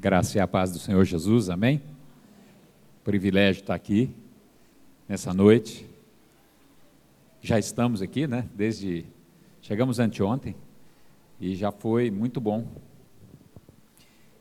graça 0.00 0.38
e 0.38 0.40
a 0.40 0.48
paz 0.48 0.72
do 0.72 0.78
Senhor 0.78 1.04
Jesus, 1.04 1.50
amém? 1.50 1.82
Privilégio 3.04 3.60
estar 3.60 3.74
aqui 3.74 4.08
nessa 5.06 5.34
noite. 5.34 5.86
Já 7.42 7.58
estamos 7.58 8.00
aqui, 8.00 8.26
né? 8.26 8.48
Desde. 8.54 9.04
Chegamos 9.60 9.98
anteontem 9.98 10.56
e 11.38 11.54
já 11.54 11.70
foi 11.70 12.10
muito 12.10 12.40
bom. 12.40 12.66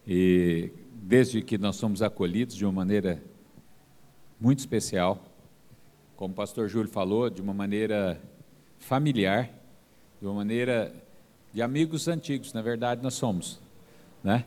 E 0.08 0.72
desde 0.94 1.42
que 1.42 1.58
nós 1.58 1.76
somos 1.76 2.02
acolhidos 2.02 2.56
de 2.56 2.64
uma 2.64 2.72
maneira 2.72 3.22
muito 4.40 4.60
especial, 4.60 5.22
como 6.16 6.32
o 6.32 6.38
pastor 6.38 6.70
Júlio 6.70 6.90
falou, 6.90 7.30
de 7.30 7.42
uma 7.42 7.54
maneira 7.54 8.18
familiar, 8.78 9.50
de 10.22 10.26
uma 10.26 10.36
maneira 10.36 10.96
de 11.54 11.62
amigos 11.62 12.08
antigos, 12.08 12.54
na 12.54 12.62
verdade 12.62 13.04
nós 13.04 13.16
somos, 13.16 13.60
né? 14.24 14.46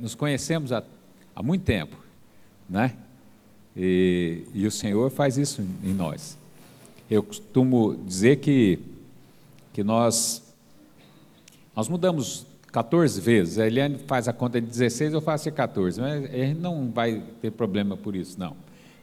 Nos 0.00 0.14
conhecemos 0.14 0.72
há, 0.72 0.82
há 1.34 1.42
muito 1.42 1.64
tempo, 1.64 1.96
né? 2.68 2.94
E, 3.76 4.44
e, 4.54 4.66
o 4.66 4.70
Senhor 4.70 5.10
faz 5.10 5.36
isso 5.36 5.60
em 5.82 5.92
nós. 5.92 6.38
Eu 7.10 7.24
costumo 7.24 7.96
dizer 8.06 8.36
que, 8.36 8.78
que 9.72 9.82
nós, 9.82 10.54
nós 11.74 11.88
mudamos 11.88 12.46
14 12.70 13.20
vezes. 13.20 13.58
A 13.58 13.66
Eliane 13.66 13.98
faz 14.06 14.28
a 14.28 14.32
conta 14.32 14.60
de 14.60 14.66
16, 14.68 15.12
eu 15.12 15.20
faço 15.20 15.50
14. 15.50 16.00
Mas 16.00 16.24
a 16.24 16.28
gente 16.28 16.60
não 16.60 16.90
vai 16.90 17.22
ter 17.42 17.50
problema 17.50 17.96
por 17.96 18.14
isso, 18.14 18.38
não. 18.38 18.56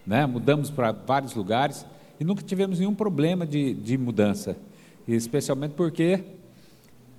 Né? 0.08 0.26
Mudamos 0.26 0.70
para 0.70 0.94
vários 0.94 1.36
lugares 1.36 1.86
e 2.20 2.24
nunca 2.24 2.42
tivemos 2.42 2.80
nenhum 2.80 2.96
problema 2.96 3.46
de, 3.46 3.74
de 3.74 3.98
mudança. 3.98 4.56
Especialmente 5.08 5.74
porque, 5.74 6.24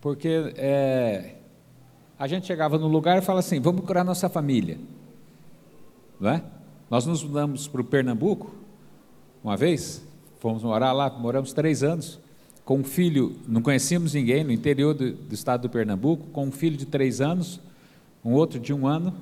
porque 0.01 0.55
é, 0.57 1.35
a 2.23 2.29
gente 2.29 2.47
chegava 2.47 2.79
no 2.79 2.87
lugar 2.87 3.19
e 3.19 3.21
falava 3.21 3.41
assim: 3.41 3.59
vamos 3.59 3.81
procurar 3.81 4.05
nossa 4.05 4.29
família. 4.29 4.79
Não 6.21 6.31
é? 6.31 6.43
Nós 6.89 7.05
nos 7.05 7.25
mudamos 7.25 7.67
para 7.67 7.81
o 7.81 7.85
Pernambuco, 7.85 8.55
uma 9.43 9.57
vez, 9.57 10.07
fomos 10.39 10.63
morar 10.63 10.93
lá, 10.93 11.11
moramos 11.11 11.53
três 11.53 11.83
anos, 11.83 12.21
com 12.65 12.77
um 12.79 12.85
filho, 12.85 13.35
não 13.49 13.61
conhecíamos 13.61 14.15
ninguém, 14.15 14.45
no 14.45 14.53
interior 14.53 14.95
do, 14.95 15.13
do 15.13 15.35
estado 15.35 15.63
do 15.63 15.69
Pernambuco, 15.69 16.29
com 16.29 16.45
um 16.47 16.53
filho 16.53 16.77
de 16.77 16.87
três 16.87 17.21
anos, 17.21 17.59
um 18.25 18.35
outro 18.35 18.61
de 18.61 18.73
um 18.73 18.87
ano 18.87 19.13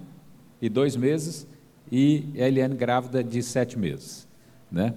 e 0.60 0.68
dois 0.68 0.94
meses, 0.94 1.46
e 1.90 2.26
a 2.36 2.48
Eliane 2.48 2.74
grávida 2.74 3.24
de 3.24 3.42
sete 3.42 3.78
meses. 3.78 4.28
Né? 4.70 4.92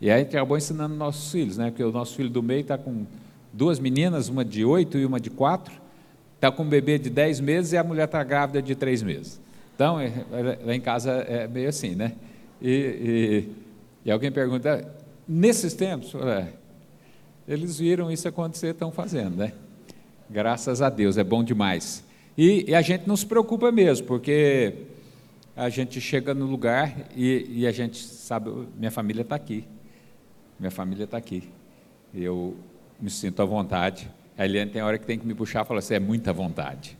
E 0.00 0.10
aí 0.10 0.22
acabou 0.22 0.56
ensinando 0.56 0.94
nossos 0.94 1.30
filhos, 1.30 1.58
né? 1.58 1.70
porque 1.70 1.84
o 1.84 1.92
nosso 1.92 2.14
filho 2.14 2.30
do 2.30 2.42
meio 2.42 2.62
está 2.62 2.78
com 2.78 3.04
duas 3.52 3.78
meninas, 3.78 4.30
uma 4.30 4.46
de 4.46 4.64
oito 4.64 4.96
e 4.96 5.04
uma 5.04 5.20
de 5.20 5.28
quatro, 5.28 5.83
está 6.44 6.52
com 6.52 6.62
um 6.62 6.68
bebê 6.68 6.98
de 6.98 7.08
10 7.08 7.40
meses 7.40 7.72
e 7.72 7.78
a 7.78 7.82
mulher 7.82 8.04
está 8.04 8.22
grávida 8.22 8.60
de 8.60 8.74
3 8.74 9.02
meses. 9.02 9.40
Então, 9.74 9.98
é, 9.98 10.06
é, 10.06 10.58
lá 10.62 10.74
em 10.74 10.80
casa 10.80 11.10
é 11.10 11.48
meio 11.48 11.68
assim, 11.68 11.94
né? 11.94 12.12
E, 12.60 12.70
e, 12.70 13.52
e 14.04 14.10
alguém 14.10 14.30
pergunta, 14.30 14.86
nesses 15.26 15.72
tempos, 15.72 16.14
é, 16.14 16.48
eles 17.48 17.78
viram 17.78 18.10
isso 18.10 18.28
acontecer, 18.28 18.68
estão 18.68 18.92
fazendo, 18.92 19.36
né? 19.36 19.52
Graças 20.28 20.82
a 20.82 20.90
Deus, 20.90 21.16
é 21.16 21.24
bom 21.24 21.42
demais. 21.42 22.04
E, 22.36 22.66
e, 22.68 22.74
a 22.74 22.82
gente 22.82 23.08
não 23.08 23.16
se 23.16 23.24
preocupa 23.24 23.72
mesmo, 23.72 24.06
porque 24.06 24.74
a 25.56 25.70
gente 25.70 25.98
chega 26.00 26.34
no 26.34 26.44
lugar 26.44 26.94
e, 27.16 27.46
e 27.48 27.66
a 27.66 27.72
gente 27.72 27.98
sabe, 27.98 28.50
minha 28.76 28.90
família 28.90 29.22
está 29.22 29.36
aqui, 29.36 29.64
minha 30.58 30.70
família 30.70 31.04
está 31.04 31.16
aqui. 31.16 31.48
Eu 32.12 32.54
me 33.00 33.08
sinto 33.08 33.40
à 33.40 33.44
vontade 33.44 34.10
a 34.36 34.44
Eliane 34.44 34.70
tem 34.70 34.82
hora 34.82 34.98
que 34.98 35.06
tem 35.06 35.18
que 35.18 35.26
me 35.26 35.34
puxar 35.34 35.64
e 35.64 35.68
falar: 35.68 35.80
você 35.80 35.94
é 35.94 36.00
muita 36.00 36.32
vontade. 36.32 36.96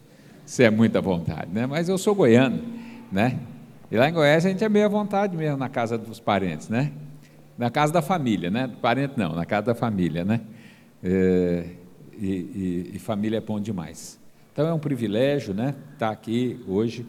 Você 0.47 0.65
é 0.65 0.71
muita 0.71 1.01
vontade, 1.01 1.51
né? 1.51 1.67
Mas 1.67 1.89
eu 1.89 1.97
sou 1.97 2.15
goiano, 2.15 2.63
né? 3.11 3.39
E 3.91 3.97
lá 3.97 4.09
em 4.09 4.13
Goiás 4.13 4.45
a 4.45 4.49
gente 4.49 4.63
é 4.63 4.69
meio 4.69 4.87
à 4.87 4.89
vontade 4.89 5.37
mesmo 5.37 5.57
na 5.57 5.69
casa 5.69 5.97
dos 5.97 6.21
parentes, 6.21 6.69
né? 6.69 6.93
Na 7.57 7.71
casa 7.71 7.93
da 7.93 8.03
família, 8.03 8.51
né? 8.51 8.71
Parente 8.83 9.15
não, 9.17 9.35
na 9.35 9.47
casa 9.47 9.67
da 9.67 9.75
família, 9.75 10.25
né? 10.25 10.41
É, 11.03 11.67
e, 12.19 12.27
e, 12.27 12.91
e, 12.95 12.99
família 12.99 13.39
é 13.39 13.41
bom 13.41 13.61
demais. 13.61 14.19
Então 14.53 14.67
é 14.67 14.73
um 14.73 14.79
privilégio, 14.79 15.55
né? 15.55 15.75
Estar 15.95 16.07
tá 16.07 16.11
aqui 16.11 16.63
hoje. 16.67 17.07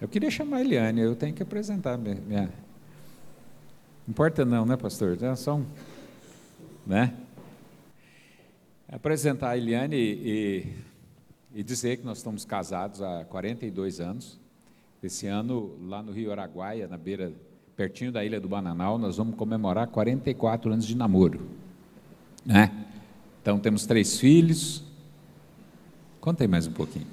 Eu 0.00 0.08
queria 0.08 0.30
chamar 0.30 0.58
a 0.58 0.60
Eliane, 0.60 1.00
eu 1.00 1.14
tenho 1.14 1.34
que 1.34 1.42
apresentar 1.42 1.96
minha. 1.98 2.16
minha... 2.26 2.42
Não 2.42 2.50
importa 4.08 4.44
não, 4.44 4.64
né, 4.64 4.76
pastor? 4.76 5.18
É 5.22 5.34
só 5.36 5.56
um, 5.56 5.66
né? 6.86 7.12
Apresentar 8.90 9.50
a 9.50 9.56
Eliane 9.56 9.96
e, 9.96 10.66
e, 11.54 11.62
dizer 11.62 11.98
que 11.98 12.04
nós 12.04 12.18
estamos 12.18 12.44
casados 12.44 13.00
há 13.00 13.24
42 13.24 14.00
anos. 14.00 14.38
Esse 15.02 15.26
ano, 15.26 15.76
lá 15.82 16.02
no 16.02 16.12
Rio 16.12 16.30
Araguaia, 16.32 16.86
na 16.86 16.98
beira, 16.98 17.32
pertinho 17.76 18.12
da 18.12 18.22
Ilha 18.24 18.40
do 18.40 18.48
Bananal, 18.48 18.98
nós 18.98 19.16
vamos 19.16 19.36
comemorar 19.36 19.86
44 19.86 20.72
anos 20.72 20.86
de 20.86 20.94
namoro. 20.94 21.40
Né? 22.44 22.86
Então, 23.40 23.58
temos 23.58 23.86
três 23.86 24.18
filhos. 24.18 24.82
Conta 26.20 26.44
aí 26.44 26.48
mais 26.48 26.66
um 26.66 26.72
pouquinho. 26.72 27.06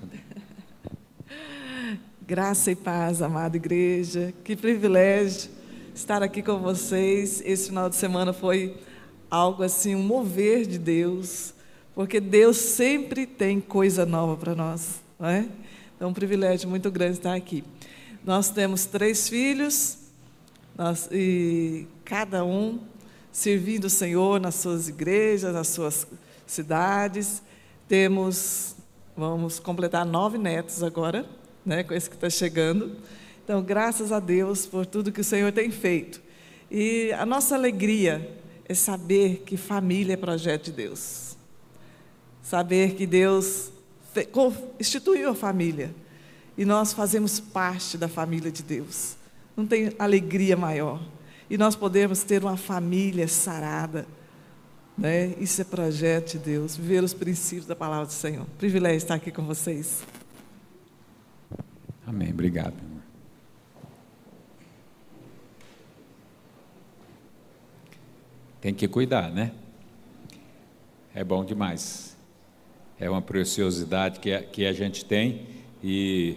Graça 2.28 2.72
e 2.72 2.76
paz, 2.76 3.22
amada 3.22 3.56
igreja. 3.56 4.34
Que 4.44 4.54
privilégio 4.54 5.50
estar 5.96 6.22
aqui 6.22 6.42
com 6.42 6.58
vocês. 6.58 7.42
Esse 7.46 7.70
final 7.70 7.90
de 7.90 7.96
semana 7.96 8.34
foi 8.34 8.76
algo 9.32 9.64
assim, 9.64 9.96
um 9.96 10.04
mover 10.04 10.66
de 10.66 10.78
Deus 10.78 11.56
porque 11.98 12.20
Deus 12.20 12.58
sempre 12.58 13.26
tem 13.26 13.60
coisa 13.60 14.06
nova 14.06 14.38
para 14.38 14.54
nós. 14.54 15.02
Não 15.18 15.28
é? 15.28 15.50
Então, 15.96 16.08
é 16.08 16.12
um 16.12 16.14
privilégio 16.14 16.70
muito 16.70 16.92
grande 16.92 17.14
estar 17.14 17.34
aqui. 17.34 17.64
Nós 18.24 18.52
temos 18.52 18.86
três 18.86 19.28
filhos, 19.28 19.98
nós, 20.78 21.10
e 21.12 21.88
cada 22.06 22.46
um 22.46 22.80
servindo 23.32 23.86
o 23.86 23.90
Senhor 23.90 24.40
nas 24.40 24.54
suas 24.54 24.88
igrejas, 24.88 25.56
nas 25.56 25.70
suas 25.70 26.06
cidades. 26.46 27.42
Temos, 27.88 28.76
vamos 29.16 29.58
completar 29.58 30.06
nove 30.06 30.38
netos 30.38 30.84
agora, 30.84 31.26
né, 31.66 31.84
com 31.84 31.96
esse 31.96 32.08
que 32.08 32.16
está 32.16 32.30
chegando. 32.30 32.96
Então, 33.44 33.64
graças 33.64 34.12
a 34.12 34.20
Deus 34.20 34.68
por 34.68 34.86
tudo 34.86 35.12
que 35.12 35.22
o 35.22 35.24
Senhor 35.24 35.52
tem 35.52 35.72
feito. 35.72 36.22
E 36.70 37.12
a 37.14 37.26
nossa 37.26 37.56
alegria 37.56 38.38
é 38.70 38.76
saber 38.76 39.42
que 39.48 39.58
família 39.58 40.14
é 40.14 40.18
projeto 40.18 40.66
de 40.66 40.74
Deus. 40.74 41.27
Saber 42.48 42.96
que 42.96 43.06
Deus 43.06 43.74
instituiu 44.80 45.32
a 45.32 45.36
família 45.36 45.94
e 46.58 46.64
nós 46.64 46.94
fazemos 46.94 47.42
parte 47.42 47.98
da 47.98 48.08
família 48.08 48.50
de 48.50 48.64
Deus. 48.64 49.18
Não 49.54 49.68
tem 49.68 49.92
alegria 50.00 50.56
maior. 50.56 51.06
E 51.50 51.58
nós 51.58 51.76
podemos 51.76 52.24
ter 52.24 52.42
uma 52.42 52.56
família 52.56 53.28
sarada. 53.28 54.08
Né? 54.98 55.36
Isso 55.42 55.60
é 55.60 55.66
projeto 55.66 56.38
de 56.38 56.40
Deus, 56.40 56.78
viver 56.78 57.04
os 57.04 57.14
princípios 57.14 57.66
da 57.66 57.76
palavra 57.76 58.06
do 58.06 58.14
Senhor. 58.14 58.46
Privilégio 58.58 58.96
estar 59.00 59.16
aqui 59.16 59.30
com 59.30 59.44
vocês. 59.44 60.04
Amém. 62.06 62.30
Obrigado. 62.30 62.76
Tem 68.62 68.74
que 68.74 68.88
cuidar, 68.88 69.30
né? 69.32 69.52
É 71.14 71.26
bom 71.26 71.44
demais 71.44 72.16
é 73.00 73.10
uma 73.10 73.22
preciosidade 73.22 74.20
que 74.20 74.32
a, 74.32 74.42
que 74.42 74.66
a 74.66 74.74
gente 74.74 75.06
tem 75.06 75.46
e, 75.84 76.36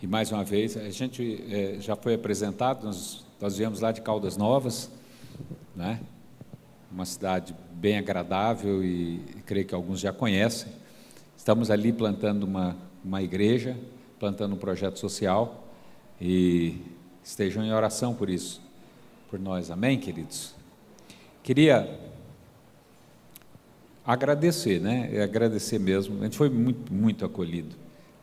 e 0.00 0.06
mais 0.06 0.30
uma 0.30 0.44
vez 0.44 0.76
a 0.76 0.88
gente 0.90 1.44
é, 1.50 1.76
já 1.80 1.96
foi 1.96 2.14
apresentado, 2.14 2.84
nós, 2.84 3.24
nós 3.40 3.56
viemos 3.58 3.80
lá 3.80 3.90
de 3.90 4.00
Caldas 4.00 4.36
Novas, 4.36 4.90
né? 5.74 6.00
uma 6.90 7.04
cidade 7.04 7.54
bem 7.72 7.98
agradável 7.98 8.82
e, 8.82 9.16
e 9.36 9.42
creio 9.44 9.66
que 9.66 9.74
alguns 9.74 10.00
já 10.00 10.12
conhecem. 10.12 10.72
Estamos 11.36 11.70
ali 11.70 11.92
plantando 11.92 12.44
uma, 12.44 12.76
uma 13.04 13.22
igreja, 13.22 13.76
plantando 14.18 14.54
um 14.54 14.58
projeto 14.58 14.98
social 14.98 15.68
e 16.20 16.80
estejam 17.22 17.64
em 17.64 17.72
oração 17.72 18.14
por 18.14 18.30
isso, 18.30 18.60
por 19.30 19.38
nós, 19.38 19.70
amém, 19.70 19.98
queridos? 19.98 20.54
Queria 21.42 22.07
agradecer, 24.08 24.80
né? 24.80 25.10
É 25.12 25.22
agradecer 25.22 25.78
mesmo. 25.78 26.18
A 26.20 26.24
gente 26.24 26.36
foi 26.38 26.48
muito, 26.48 26.90
muito 26.90 27.26
acolhido, 27.26 27.76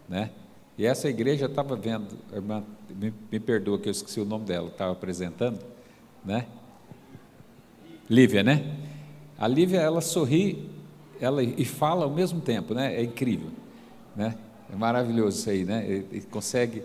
né? 0.10 0.32
E 0.80 0.86
essa 0.86 1.08
igreja 1.08 1.46
estava 1.46 1.76
vendo, 1.76 2.18
irmã, 2.34 2.64
me, 2.90 3.14
me, 3.32 3.40
perdoa 3.40 3.78
que 3.78 3.88
eu 3.88 3.92
esqueci 3.92 4.20
o 4.20 4.26
nome 4.26 4.46
dela, 4.46 4.68
estava 4.68 4.92
apresentando, 4.92 5.60
né? 6.26 6.48
Lívia, 8.10 8.44
né? 8.44 8.76
A 9.38 9.48
Lívia, 9.48 9.80
ela 9.80 10.02
sorri, 10.02 10.68
ela 11.22 11.44
e 11.44 11.64
fala 11.64 12.06
ao 12.06 12.12
mesmo 12.12 12.42
tempo, 12.42 12.74
né? 12.74 12.96
É 12.96 13.04
incrível, 13.04 13.52
né? 14.16 14.36
É 14.74 14.76
maravilhoso 14.76 15.38
isso 15.38 15.50
aí, 15.52 15.66
né? 15.66 15.86
E, 16.12 16.18
e 16.18 16.22
consegue 16.22 16.82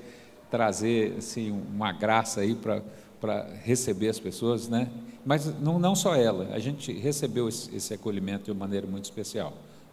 trazer 0.51 1.15
assim 1.17 1.51
uma 1.51 1.91
graça 1.91 2.43
aí 2.43 2.55
para 2.55 3.47
receber 3.65 4.11
as 4.11 4.21
pessoas, 4.21 4.69
né? 4.69 4.91
Mas 5.25 5.47
não, 5.61 5.79
não 5.79 5.95
só 5.95 6.15
ela, 6.17 6.55
a 6.55 6.59
gente 6.59 6.93
recebeu 6.93 7.49
esse, 7.49 7.75
esse 7.75 7.93
acolhimento 7.95 8.45
de 8.45 8.51
uma 8.53 8.61
maneira 8.61 8.87
muito 8.87 9.05
especial. 9.05 9.53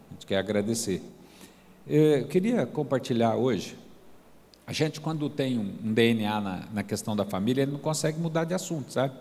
A 0.10 0.14
gente 0.14 0.26
quer 0.26 0.38
agradecer. 0.38 1.02
Eu 1.86 2.28
queria 2.28 2.66
compartilhar 2.66 3.36
hoje 3.36 3.78
A 4.66 4.74
gente, 4.74 5.00
quando 5.00 5.30
tem 5.30 5.58
um, 5.58 5.74
um 5.86 5.94
DNA 5.94 6.42
na, 6.42 6.68
na, 6.74 6.84
questão 6.84 7.16
da 7.16 7.24
família, 7.24 7.62
ele 7.62 7.72
não 7.72 7.80
consegue 7.80 8.20
mudar 8.20 8.44
de 8.44 8.54
assunto, 8.54 8.92
sabe? 8.92 9.14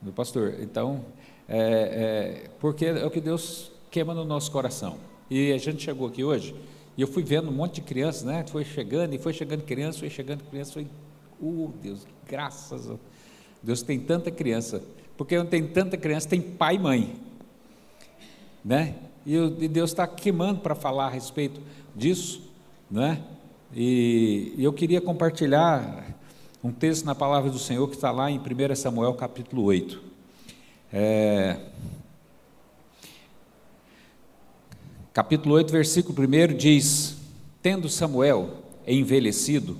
Meu 0.00 0.12
pastor. 0.12 0.54
Então, 0.60 1.04
é, 1.48 1.58
é, 1.58 2.50
porque 2.60 2.86
é 2.86 3.04
o 3.04 3.10
que 3.10 3.20
Deus 3.20 3.72
queima 3.90 4.14
no 4.14 4.24
nosso 4.24 4.52
coração. 4.52 4.96
E 5.28 5.52
a 5.52 5.58
gente 5.58 5.82
chegou 5.82 6.06
aqui 6.06 6.22
hoje, 6.22 6.54
e 6.96 7.02
eu 7.02 7.08
fui 7.08 7.24
vendo 7.24 7.48
um 7.48 7.52
monte 7.52 7.76
de 7.76 7.80
crianças, 7.80 8.22
né? 8.22 8.44
Foi 8.48 8.64
chegando, 8.64 9.12
e 9.12 9.18
foi 9.18 9.32
chegando 9.32 9.64
criança, 9.64 9.98
foi 9.98 10.08
chegando 10.10 10.44
criança, 10.44 10.74
foi. 10.74 10.86
Uh, 11.40 11.72
Deus, 11.82 12.06
graças 12.28 12.88
a 12.88 12.94
Deus 13.60 13.82
tem 13.82 13.98
tanta 13.98 14.30
criança. 14.30 14.80
Porque 15.16 15.36
não 15.36 15.46
tem 15.46 15.66
tanta 15.66 15.96
criança, 15.96 16.28
tem 16.28 16.40
pai 16.40 16.76
e 16.76 16.78
mãe. 16.78 17.16
Né? 18.64 18.94
E 19.24 19.66
Deus 19.68 19.90
está 19.90 20.06
queimando 20.06 20.60
para 20.60 20.74
falar 20.74 21.06
a 21.06 21.10
respeito 21.10 21.60
disso, 21.94 22.42
né? 22.90 23.22
E, 23.74 24.54
eu 24.56 24.72
queria 24.72 25.00
compartilhar 25.00 26.14
um 26.62 26.70
texto 26.70 27.04
na 27.04 27.14
palavra 27.14 27.50
do 27.50 27.58
Senhor 27.58 27.88
que 27.88 27.96
está 27.96 28.10
lá 28.12 28.30
em 28.30 28.38
1 28.38 28.76
Samuel 28.76 29.14
capítulo 29.14 29.64
8. 29.64 30.00
É, 30.92 31.58
capítulo 35.12 35.54
8, 35.56 35.72
versículo 35.72 36.16
1 36.22 36.56
diz: 36.56 37.16
Tendo 37.60 37.88
Samuel 37.88 38.62
envelhecido, 38.86 39.76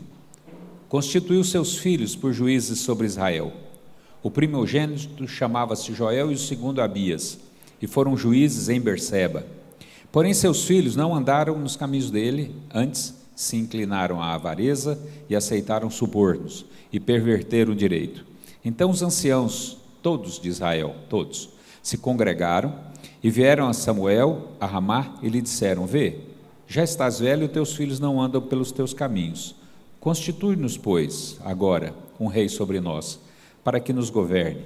constituiu 0.89 1.45
seus 1.45 1.77
filhos 1.77 2.17
por 2.17 2.33
juízes 2.33 2.81
sobre 2.81 3.07
Israel. 3.07 3.53
O 4.27 4.31
primogênito 4.31 5.29
chamava-se 5.29 5.95
Joel 5.95 6.33
e 6.33 6.35
o 6.35 6.39
segundo 6.39 6.83
Abias, 6.83 7.39
e 7.81 7.87
foram 7.87 8.17
juízes 8.17 8.69
em 8.69 8.81
Berseba. 8.81 9.47
Porém, 10.11 10.35
seus 10.35 10.65
filhos 10.65 10.97
não 10.97 11.15
andaram 11.15 11.57
nos 11.57 11.77
caminhos 11.77 12.11
dele, 12.11 12.53
antes 12.75 13.15
se 13.37 13.57
inclinaram 13.57 14.21
à 14.21 14.35
avareza 14.35 14.99
e 15.31 15.37
aceitaram 15.37 15.89
subornos 15.89 16.67
e 16.93 16.99
perverteram 16.99 17.71
o 17.71 17.77
direito. 17.77 18.27
Então 18.65 18.91
os 18.91 19.01
anciãos, 19.01 19.77
todos 20.03 20.41
de 20.41 20.49
Israel, 20.49 20.97
todos, 21.09 21.51
se 21.81 21.97
congregaram 21.97 22.75
e 23.23 23.31
vieram 23.31 23.69
a 23.69 23.73
Samuel 23.73 24.49
a 24.59 24.67
Ramá 24.67 25.21
e 25.23 25.29
lhe 25.29 25.41
disseram: 25.41 25.87
Vê, 25.87 26.19
já 26.67 26.83
estás 26.83 27.21
velho 27.21 27.45
e 27.45 27.49
teus 27.49 27.77
filhos 27.77 28.01
não 28.01 28.21
andam 28.21 28.43
pelos 28.43 28.73
teus 28.73 28.93
caminhos. 28.93 29.55
Constitui-nos, 30.01 30.77
pois, 30.77 31.39
agora 31.45 31.95
um 32.19 32.27
rei 32.27 32.49
sobre 32.49 32.81
nós, 32.81 33.21
para 33.67 33.81
que 33.81 33.93
nos 33.93 34.11
governe, 34.11 34.63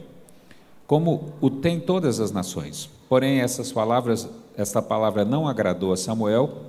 como 0.87 1.33
o 1.41 1.49
tem 1.49 1.81
todas 1.81 2.21
as 2.21 2.33
nações. 2.33 2.91
Porém, 3.09 3.41
essas 3.41 3.73
palavras, 3.73 4.29
esta 4.55 4.83
palavra 4.83 5.25
não 5.25 5.49
agradou 5.49 5.91
a 5.91 5.97
Samuel 5.97 6.67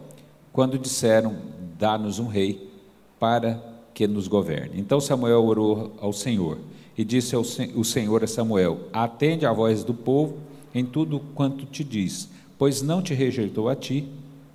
quando 0.54 0.80
disseram: 0.80 1.36
dá-nos 1.78 2.19
um 2.19 2.28
rei 2.28 2.72
para 3.19 3.62
que 3.94 4.07
nos 4.07 4.30
governe. 4.30 4.80
Então 4.80 5.01
Samuel 5.01 5.44
orou 5.44 5.92
ao 6.00 6.13
Senhor 6.13 6.60
e 6.98 7.04
disse 7.04 7.36
ao 7.36 7.42
o 7.42 7.83
Senhor 7.83 8.24
a 8.24 8.28
Samuel: 8.28 8.80
Atende 8.94 9.45
à 9.45 9.51
voz 9.51 9.83
do 9.83 9.94
povo 9.94 10.38
em 10.74 10.86
tudo 10.86 11.19
quanto 11.36 11.66
te 11.66 11.83
diz, 11.83 12.30
pois 12.57 12.81
não 12.81 13.01
te 13.01 13.13
rejeitou 13.13 13.68
a 13.68 13.75
ti, 13.75 14.07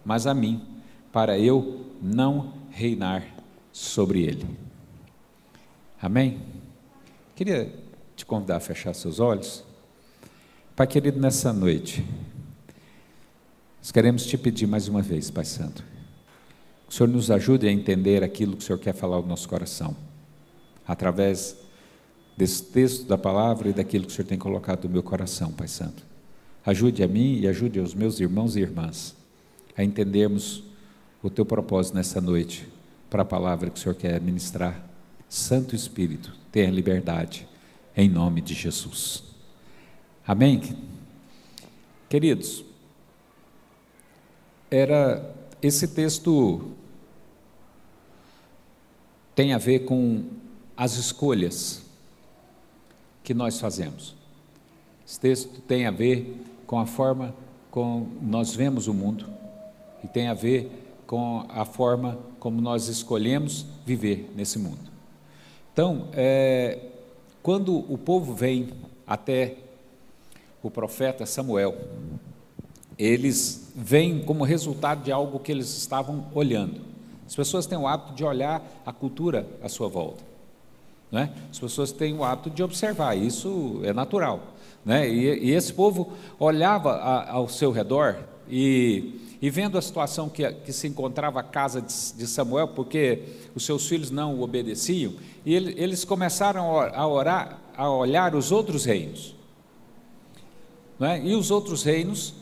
mas 0.03 0.27
a 0.27 0.33
mim, 0.33 0.63
para 1.13 1.39
eu 1.39 1.83
não 2.01 2.55
reinar 2.71 3.23
sobre 3.71 4.23
ele. 4.23 4.47
Amém? 6.01 6.56
Queria 7.37 7.73
te 8.17 8.27
convidar 8.27 8.57
a 8.57 8.61
fechar 8.61 8.93
seus 8.95 9.21
olhos. 9.21 9.63
Pai 10.75 10.89
querido, 10.89 11.21
nessa 11.21 11.53
noite, 11.53 12.05
nós 13.79 13.93
queremos 13.93 14.27
te 14.27 14.37
pedir 14.37 14.67
mais 14.67 14.89
uma 14.89 15.03
vez, 15.03 15.31
Pai 15.31 15.45
Santo 15.45 15.85
o 16.89 16.93
Senhor 16.93 17.09
nos 17.09 17.31
ajude 17.31 17.67
a 17.67 17.73
entender 17.73 18.23
aquilo 18.23 18.57
que 18.57 18.63
o 18.63 18.67
Senhor 18.67 18.79
quer 18.79 18.95
falar 18.95 19.17
ao 19.17 19.23
nosso 19.23 19.49
coração, 19.49 19.97
através 20.87 21.57
desse 22.37 22.63
texto 22.63 23.07
da 23.07 23.19
palavra 23.19 23.69
e 23.69 23.73
daquilo 23.73 24.07
que 24.07 24.13
o 24.13 24.15
Senhor 24.15 24.29
tem 24.29 24.39
colocado 24.39 24.85
no 24.85 24.91
meu 24.91 25.03
coração, 25.03 25.53
Pai 25.53 25.69
Santo. 25.69 26.05
Ajude 26.65 27.03
a 27.03 27.09
mim 27.09 27.41
e 27.41 27.49
ajude 27.49 27.81
aos 27.81 27.95
meus 27.95 28.21
irmãos 28.21 28.57
e 28.57 28.61
irmãs 28.61 29.15
a 29.77 29.83
entendermos 29.83 30.63
o 31.23 31.31
teu 31.31 31.45
propósito 31.45 31.95
nessa 31.95 32.21
noite 32.21 32.69
para 33.11 33.23
a 33.23 33.27
palavra 33.27 33.71
que 33.71 33.79
o 33.79 33.83
Senhor 33.83 33.95
quer 33.95 34.21
ministrar. 34.21 34.85
Santo 35.29 35.75
Espírito, 35.75 36.33
tenha 36.57 36.71
liberdade, 36.71 37.47
em 37.95 38.09
nome 38.09 38.41
de 38.41 38.55
Jesus. 38.55 39.23
Amém? 40.27 40.63
Queridos, 42.09 42.65
era 44.71 45.35
esse 45.61 45.87
texto 45.89 46.71
tem 49.35 49.53
a 49.53 49.59
ver 49.59 49.81
com 49.81 50.25
as 50.75 50.97
escolhas 50.97 51.83
que 53.23 53.35
nós 53.35 53.61
fazemos. 53.61 54.15
Esse 55.07 55.21
texto 55.21 55.61
tem 55.61 55.85
a 55.85 55.91
ver 55.91 56.43
com 56.67 56.79
a 56.79 56.87
forma 56.87 57.35
como 57.71 58.11
nós 58.23 58.55
vemos 58.55 58.89
o 58.89 58.95
mundo 58.95 59.29
e 60.03 60.09
tem 60.09 60.29
a 60.29 60.35
ver 60.35 60.71
com 61.07 61.45
a 61.51 61.67
forma 61.67 62.19
como 62.41 62.63
nós 62.63 62.89
escolhemos 62.89 63.67
viver 63.85 64.33
nesse 64.35 64.59
mundo. 64.59 64.96
Então, 65.77 66.09
é, 66.15 66.79
quando 67.43 67.77
o 67.93 67.99
povo 67.99 68.33
vem 68.33 68.71
até 69.07 69.57
o 70.63 70.71
profeta 70.71 71.27
Samuel, 71.27 71.77
eles 72.99 73.75
vêm 73.77 74.21
como 74.21 74.43
resultado 74.43 75.03
de 75.03 75.13
algo 75.13 75.39
que 75.39 75.53
eles 75.53 75.77
estavam 75.77 76.29
olhando. 76.35 76.81
As 77.27 77.37
pessoas 77.37 77.67
têm 77.67 77.77
o 77.77 77.87
hábito 77.87 78.15
de 78.15 78.25
olhar 78.25 78.67
a 78.87 78.91
cultura 78.91 79.47
à 79.63 79.69
sua 79.69 79.87
volta. 79.87 80.25
Né? 81.13 81.31
As 81.51 81.59
pessoas 81.59 81.93
têm 81.93 82.15
o 82.15 82.25
hábito 82.25 82.49
de 82.49 82.63
observar, 82.63 83.15
isso 83.15 83.83
é 83.85 83.93
natural. 83.93 84.55
Né? 84.83 85.07
E, 85.07 85.49
e 85.49 85.51
esse 85.51 85.75
povo 85.75 86.11
olhava 86.39 86.93
a, 86.93 87.33
ao 87.33 87.51
seu 87.51 87.71
redor 87.71 88.17
e, 88.49 89.26
e 89.41 89.51
vendo 89.51 89.77
a 89.77 89.83
situação 89.83 90.29
que, 90.29 90.51
que, 90.51 90.73
se 90.73 90.87
encontrava 90.87 91.41
a 91.41 91.43
casa 91.43 91.81
de, 91.81 91.89
de, 92.15 92.27
Samuel, 92.27 92.69
porque 92.69 93.23
os 93.55 93.65
seus 93.65 93.87
filhos 93.87 94.11
não 94.11 94.35
o 94.35 94.43
obedeciam, 94.43 95.15
e 95.45 95.55
ele, 95.55 95.75
eles 95.77 96.05
começaram 96.05 96.81
a 96.81 97.07
orar, 97.07 97.61
a 97.77 97.91
olhar 97.91 98.35
os 98.35 98.51
outros 98.51 98.85
reinos. 98.85 99.35
Né? 100.99 101.23
E 101.25 101.35
os 101.35 101.51
outros 101.51 101.83
reinos 101.83 102.35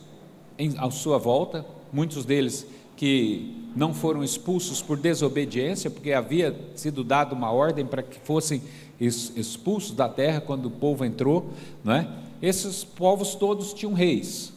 em, 0.58 0.74
à 0.78 0.90
sua 0.90 1.18
volta, 1.18 1.66
muitos 1.92 2.24
deles 2.24 2.66
que 2.96 3.64
não 3.74 3.92
foram 3.92 4.22
expulsos 4.22 4.80
por 4.80 4.96
desobediência, 4.96 5.90
porque 5.90 6.12
havia 6.12 6.56
sido 6.76 7.02
dada 7.02 7.34
uma 7.34 7.50
ordem 7.50 7.84
para 7.84 8.02
que 8.02 8.20
fossem 8.20 8.62
expulsos 9.00 9.90
da 9.96 10.08
terra 10.08 10.40
quando 10.40 10.66
o 10.66 10.70
povo 10.70 11.04
entrou, 11.04 11.50
não 11.82 11.94
é? 11.94 12.08
Esses 12.40 12.84
povos 12.84 13.34
todos 13.34 13.72
tinham 13.72 13.92
reis. 13.92 14.52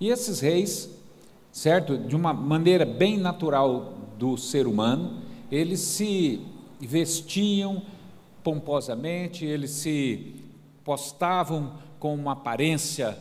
E 0.00 0.10
esses 0.10 0.40
reis, 0.40 0.90
certo, 1.54 1.96
de 1.96 2.16
uma 2.16 2.34
maneira 2.34 2.84
bem 2.84 3.16
natural 3.16 3.94
do 4.18 4.36
ser 4.36 4.66
humano, 4.66 5.22
eles 5.52 5.78
se 5.78 6.44
vestiam 6.80 7.80
pomposamente, 8.42 9.46
eles 9.46 9.70
se 9.70 10.34
postavam 10.84 11.74
com 12.00 12.12
uma 12.12 12.32
aparência 12.32 13.16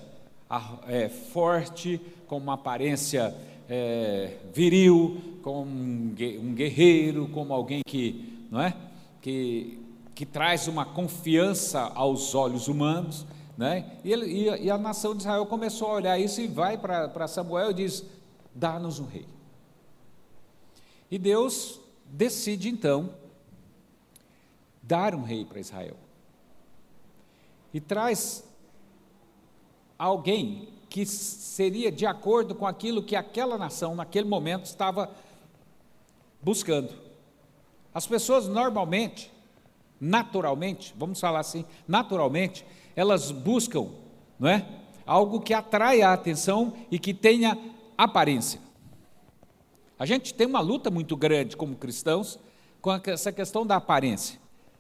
é, 0.87 1.09
forte, 1.09 2.01
com 2.25 2.37
uma 2.37 2.55
aparência 2.55 3.35
é, 3.69 4.37
viril, 4.51 5.21
como 5.43 5.71
um 5.71 6.55
guerreiro, 6.55 7.27
como 7.27 7.53
alguém 7.53 7.81
que, 7.85 8.47
não 8.49 8.61
é? 8.61 8.75
que, 9.21 9.79
que 10.15 10.25
traz 10.25 10.67
uma 10.67 10.85
confiança 10.85 11.81
aos 11.93 12.33
olhos 12.33 12.67
humanos. 12.67 13.27
Né? 13.55 13.85
E, 14.03 14.11
ele, 14.11 14.25
e, 14.25 14.49
a, 14.49 14.57
e 14.57 14.71
a 14.71 14.77
nação 14.79 15.13
de 15.13 15.21
Israel 15.21 15.45
começou 15.45 15.89
a 15.89 15.93
olhar 15.93 16.19
isso 16.19 16.41
e 16.41 16.47
vai 16.47 16.79
para 16.79 17.27
Samuel 17.27 17.69
e 17.69 17.75
diz: 17.75 18.03
dá-nos 18.53 18.99
um 18.99 19.05
rei. 19.05 19.27
E 21.09 21.17
Deus 21.17 21.79
decide 22.05 22.69
então 22.69 23.13
dar 24.81 25.15
um 25.15 25.23
rei 25.23 25.45
para 25.45 25.59
Israel. 25.59 25.97
E 27.73 27.79
traz 27.79 28.43
alguém 29.97 30.69
que 30.89 31.05
seria 31.05 31.91
de 31.91 32.05
acordo 32.05 32.53
com 32.53 32.67
aquilo 32.67 33.01
que 33.01 33.15
aquela 33.15 33.57
nação, 33.57 33.95
naquele 33.95 34.27
momento, 34.27 34.65
estava 34.65 35.09
buscando. 36.41 36.93
As 37.93 38.05
pessoas 38.05 38.47
normalmente, 38.47 39.31
naturalmente, 39.99 40.93
vamos 40.97 41.19
falar 41.19 41.39
assim, 41.39 41.65
naturalmente, 41.87 42.65
elas 42.95 43.31
buscam, 43.31 43.89
não 44.37 44.49
é? 44.49 44.67
Algo 45.05 45.41
que 45.41 45.53
atraia 45.53 46.09
a 46.09 46.13
atenção 46.13 46.73
e 46.91 46.99
que 46.99 47.13
tenha 47.13 47.57
aparência. 47.97 48.59
A 49.97 50.05
gente 50.05 50.33
tem 50.33 50.47
uma 50.47 50.59
luta 50.59 50.89
muito 50.89 51.15
grande 51.15 51.55
como 51.55 51.75
cristãos 51.75 52.39
com 52.81 52.91
essa 53.05 53.31
questão 53.31 53.65
da 53.65 53.77
aparência, 53.77 54.39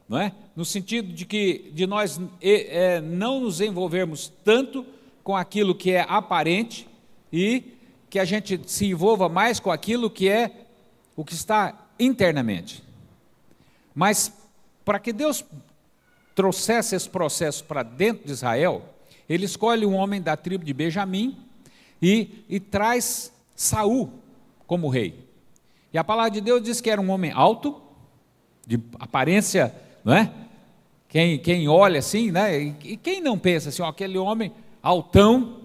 não 0.09 0.19
é? 0.19 0.33
No 0.55 0.65
sentido 0.65 1.13
de 1.13 1.25
que 1.25 1.71
de 1.73 1.87
nós 1.87 2.19
é, 2.41 2.99
não 2.99 3.39
nos 3.39 3.61
envolvermos 3.61 4.31
tanto 4.43 4.85
com 5.23 5.35
aquilo 5.35 5.73
que 5.73 5.91
é 5.91 6.01
aparente 6.01 6.87
e 7.31 7.77
que 8.09 8.19
a 8.19 8.25
gente 8.25 8.59
se 8.67 8.85
envolva 8.87 9.29
mais 9.29 9.59
com 9.59 9.71
aquilo 9.71 10.09
que 10.09 10.27
é 10.27 10.67
o 11.15 11.23
que 11.23 11.33
está 11.33 11.87
internamente. 11.99 12.83
Mas 13.95 14.33
para 14.83 14.99
que 14.99 15.13
Deus 15.13 15.45
trouxesse 16.35 16.95
esse 16.95 17.09
processo 17.09 17.63
para 17.63 17.83
dentro 17.83 18.25
de 18.25 18.31
Israel, 18.33 18.83
ele 19.29 19.45
escolhe 19.45 19.85
um 19.85 19.95
homem 19.95 20.21
da 20.21 20.35
tribo 20.35 20.65
de 20.65 20.73
Benjamim 20.73 21.37
e, 22.03 22.43
e 22.49 22.59
traz 22.59 23.31
Saul 23.55 24.11
como 24.67 24.89
rei. 24.89 25.25
E 25.93 25.97
a 25.97 26.03
palavra 26.03 26.31
de 26.31 26.41
Deus 26.41 26.61
diz 26.61 26.81
que 26.81 26.89
era 26.89 26.99
um 26.99 27.09
homem 27.09 27.31
alto, 27.31 27.81
de 28.67 28.77
aparência, 28.99 29.73
não 30.03 30.13
é? 30.13 30.29
Quem, 31.07 31.39
quem 31.39 31.69
olha 31.69 31.99
assim, 31.99 32.29
né? 32.29 32.59
E, 32.59 32.97
quem 32.97 33.21
não 33.21 33.39
pensa 33.39 33.69
assim, 33.69 33.81
ó, 33.81 33.87
aquele 33.87 34.17
homem 34.17 34.51
altão, 34.81 35.61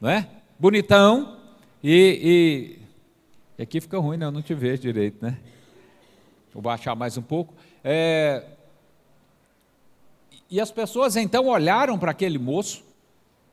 não 0.00 0.10
é? 0.10 0.28
Bonitão, 0.58 1.38
e, 1.80 2.78
e, 3.56 3.58
e 3.58 3.62
aqui 3.62 3.80
fica 3.80 3.98
ruim, 4.00 4.16
né? 4.16 4.26
Eu 4.26 4.32
não 4.32 4.42
te 4.42 4.54
vejo 4.54 4.82
direito, 4.82 5.24
né? 5.24 5.38
Vou 6.52 6.60
baixar 6.60 6.96
mais 6.96 7.16
um 7.16 7.22
pouco. 7.22 7.54
É, 7.84 8.44
e 10.50 10.60
as 10.60 10.72
pessoas 10.72 11.14
então 11.14 11.46
olharam 11.46 11.96
para 11.96 12.10
aquele 12.10 12.38
moço, 12.38 12.82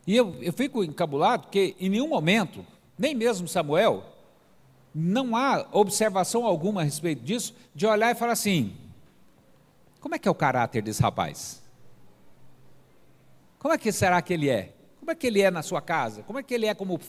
e 0.06 0.15
eu, 0.15 0.36
eu 0.41 0.53
fico 0.53 0.84
encabulado, 0.84 1.44
porque 1.44 1.75
em 1.79 1.89
nenhum 1.89 2.08
momento, 2.08 2.65
nem 2.98 3.13
mesmo 3.13 3.48
Samuel, 3.48 4.03
não 4.94 5.36
há 5.36 5.68
observação 5.72 6.46
alguma 6.46 6.82
a 6.82 6.84
respeito 6.84 7.24
disso, 7.24 7.53
de 7.75 7.86
olhar 7.86 8.12
e 8.12 8.15
falar 8.15 8.34
assim: 8.34 8.75
como 10.00 10.15
é 10.15 10.20
que 10.20 10.27
é 10.27 10.32
o 10.32 10.36
caráter 10.36 10.82
desse 10.82 11.01
rapaz? 11.01 11.62
Como 13.60 13.74
é 13.74 13.77
que 13.77 13.91
será 13.91 14.22
que 14.22 14.34
ele 14.34 14.50
é? 14.50 14.74
Como 15.00 15.12
é 15.12 15.15
que 15.15 15.27
ele 15.27 15.41
é 15.41 15.51
na 15.51 15.62
sua 15.62 15.82
casa? 15.82 16.24
Como 16.24 16.39
é 16.39 16.44
que 16.44 16.53
ele 16.53 16.65
é 16.65 16.74
como 16.74 17.00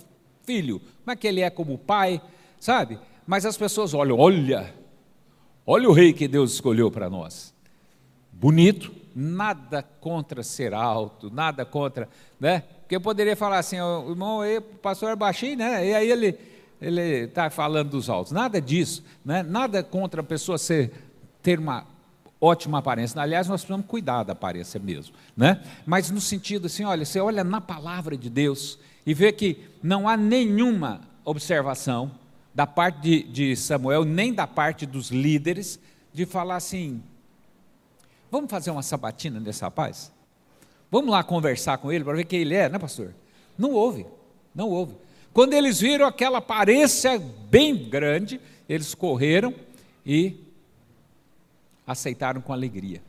filho? 0.42 0.80
Como 0.80 1.12
é 1.12 1.16
que 1.16 1.26
ele 1.26 1.40
é 1.40 1.50
como 1.50 1.78
pai? 1.78 2.20
Sabe? 2.58 2.98
Mas 3.26 3.46
as 3.46 3.56
pessoas 3.56 3.94
olham, 3.94 4.18
olha, 4.18 4.74
olha 5.64 5.88
o 5.88 5.92
rei 5.92 6.12
que 6.12 6.26
Deus 6.26 6.52
escolheu 6.54 6.90
para 6.90 7.08
nós. 7.08 7.54
Bonito, 8.32 8.92
nada 9.14 9.82
contra 10.00 10.42
ser 10.42 10.74
alto, 10.74 11.30
nada 11.30 11.64
contra, 11.64 12.08
né? 12.38 12.64
Porque 12.80 12.96
eu 12.96 13.00
poderia 13.00 13.36
falar 13.36 13.58
assim, 13.58 13.80
o 13.80 14.10
irmão, 14.10 14.40
o 14.40 14.62
pastor 14.78 15.10
é 15.10 15.16
baixinho, 15.16 15.58
né? 15.58 15.86
E 15.86 15.94
aí 15.94 16.10
ele 16.10 16.38
ele 16.80 17.24
está 17.24 17.50
falando 17.50 17.90
dos 17.90 18.08
altos. 18.08 18.32
Nada 18.32 18.60
disso, 18.60 19.04
né? 19.24 19.42
Nada 19.42 19.82
contra 19.82 20.22
a 20.22 20.24
pessoa 20.24 20.56
ser 20.56 20.92
ter 21.42 21.58
uma 21.58 21.84
ótima 22.40 22.78
aparência. 22.78 23.20
Aliás, 23.20 23.46
nós 23.46 23.60
precisamos 23.60 23.86
cuidar 23.86 24.22
da 24.24 24.32
aparência 24.32 24.80
mesmo, 24.80 25.14
né? 25.36 25.62
Mas 25.84 26.10
no 26.10 26.20
sentido 26.20 26.66
assim, 26.66 26.84
olha, 26.84 27.04
você 27.04 27.20
olha 27.20 27.44
na 27.44 27.60
palavra 27.60 28.16
de 28.16 28.30
Deus 28.30 28.78
e 29.04 29.12
vê 29.12 29.30
que 29.30 29.68
não 29.82 30.08
há 30.08 30.16
nenhuma 30.16 31.02
observação 31.24 32.10
da 32.54 32.66
parte 32.66 33.00
de, 33.00 33.22
de 33.24 33.56
Samuel, 33.56 34.04
nem 34.04 34.32
da 34.32 34.46
parte 34.46 34.86
dos 34.86 35.10
líderes, 35.10 35.78
de 36.12 36.24
falar 36.24 36.56
assim: 36.56 37.02
Vamos 38.30 38.50
fazer 38.50 38.70
uma 38.70 38.82
sabatina 38.82 39.40
nesse 39.40 39.62
rapaz? 39.62 40.12
Vamos 40.90 41.10
lá 41.10 41.22
conversar 41.22 41.78
com 41.78 41.92
ele 41.92 42.04
para 42.04 42.16
ver 42.16 42.24
quem 42.24 42.40
ele 42.40 42.54
é, 42.54 42.68
né, 42.68 42.78
pastor? 42.78 43.14
Não 43.56 43.72
houve, 43.72 44.06
não 44.54 44.68
houve. 44.68 44.94
Quando 45.32 45.52
eles 45.52 45.80
viram 45.80 46.06
aquela 46.06 46.38
aparência 46.38 47.18
bem 47.18 47.88
grande, 47.88 48.40
eles 48.68 48.94
correram 48.94 49.54
e 50.04 50.36
aceitaram 51.86 52.40
com 52.40 52.52
alegria. 52.52 53.00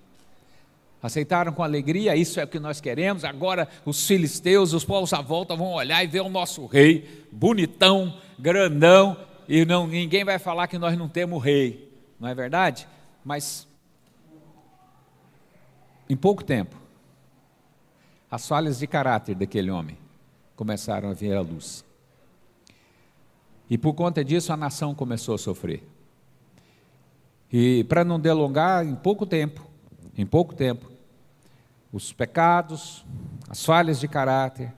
Aceitaram 1.01 1.51
com 1.51 1.63
alegria, 1.63 2.15
isso 2.15 2.39
é 2.39 2.43
o 2.43 2.47
que 2.47 2.59
nós 2.59 2.79
queremos. 2.79 3.23
Agora 3.23 3.67
os 3.83 4.05
filisteus, 4.05 4.73
os 4.73 4.85
povos 4.85 5.13
à 5.13 5.21
volta 5.21 5.55
vão 5.55 5.73
olhar 5.73 6.03
e 6.03 6.07
ver 6.07 6.21
o 6.21 6.29
nosso 6.29 6.65
rei, 6.67 7.25
bonitão, 7.31 8.15
grandão, 8.37 9.17
e 9.47 9.65
não, 9.65 9.87
ninguém 9.87 10.23
vai 10.23 10.37
falar 10.37 10.67
que 10.67 10.77
nós 10.77 10.95
não 10.95 11.09
temos 11.09 11.43
rei, 11.43 11.91
não 12.19 12.29
é 12.29 12.35
verdade? 12.35 12.87
Mas 13.25 13.67
em 16.11 16.17
pouco 16.17 16.43
tempo, 16.43 16.75
as 18.29 18.45
falhas 18.45 18.79
de 18.79 18.85
caráter 18.85 19.33
daquele 19.33 19.71
homem 19.71 19.97
começaram 20.57 21.09
a 21.09 21.13
vir 21.13 21.33
à 21.33 21.39
luz. 21.39 21.85
E 23.69 23.77
por 23.77 23.93
conta 23.93 24.21
disso 24.21 24.51
a 24.51 24.57
nação 24.57 24.93
começou 24.93 25.35
a 25.35 25.37
sofrer. 25.37 25.81
E 27.49 27.85
para 27.85 28.03
não 28.03 28.19
delongar, 28.19 28.85
em 28.85 28.93
pouco 28.93 29.25
tempo, 29.25 29.65
em 30.17 30.25
pouco 30.25 30.53
tempo, 30.53 30.91
os 31.93 32.11
pecados, 32.11 33.05
as 33.47 33.63
falhas 33.63 33.97
de 33.97 34.09
caráter 34.09 34.73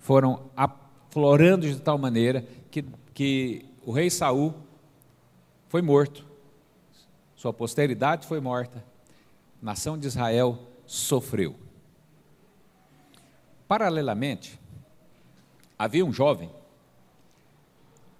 foram 0.00 0.50
aflorando 0.56 1.64
de 1.64 1.78
tal 1.78 1.96
maneira 1.96 2.44
que, 2.72 2.84
que 3.14 3.64
o 3.86 3.92
rei 3.92 4.10
Saul 4.10 4.52
foi 5.68 5.80
morto, 5.80 6.26
sua 7.36 7.52
posteridade 7.52 8.26
foi 8.26 8.40
morta, 8.40 8.84
a 9.62 9.64
nação 9.64 9.96
de 9.96 10.08
Israel 10.08 10.71
sofreu. 10.92 11.56
Paralelamente, 13.66 14.60
havia 15.78 16.04
um 16.04 16.12
jovem, 16.12 16.50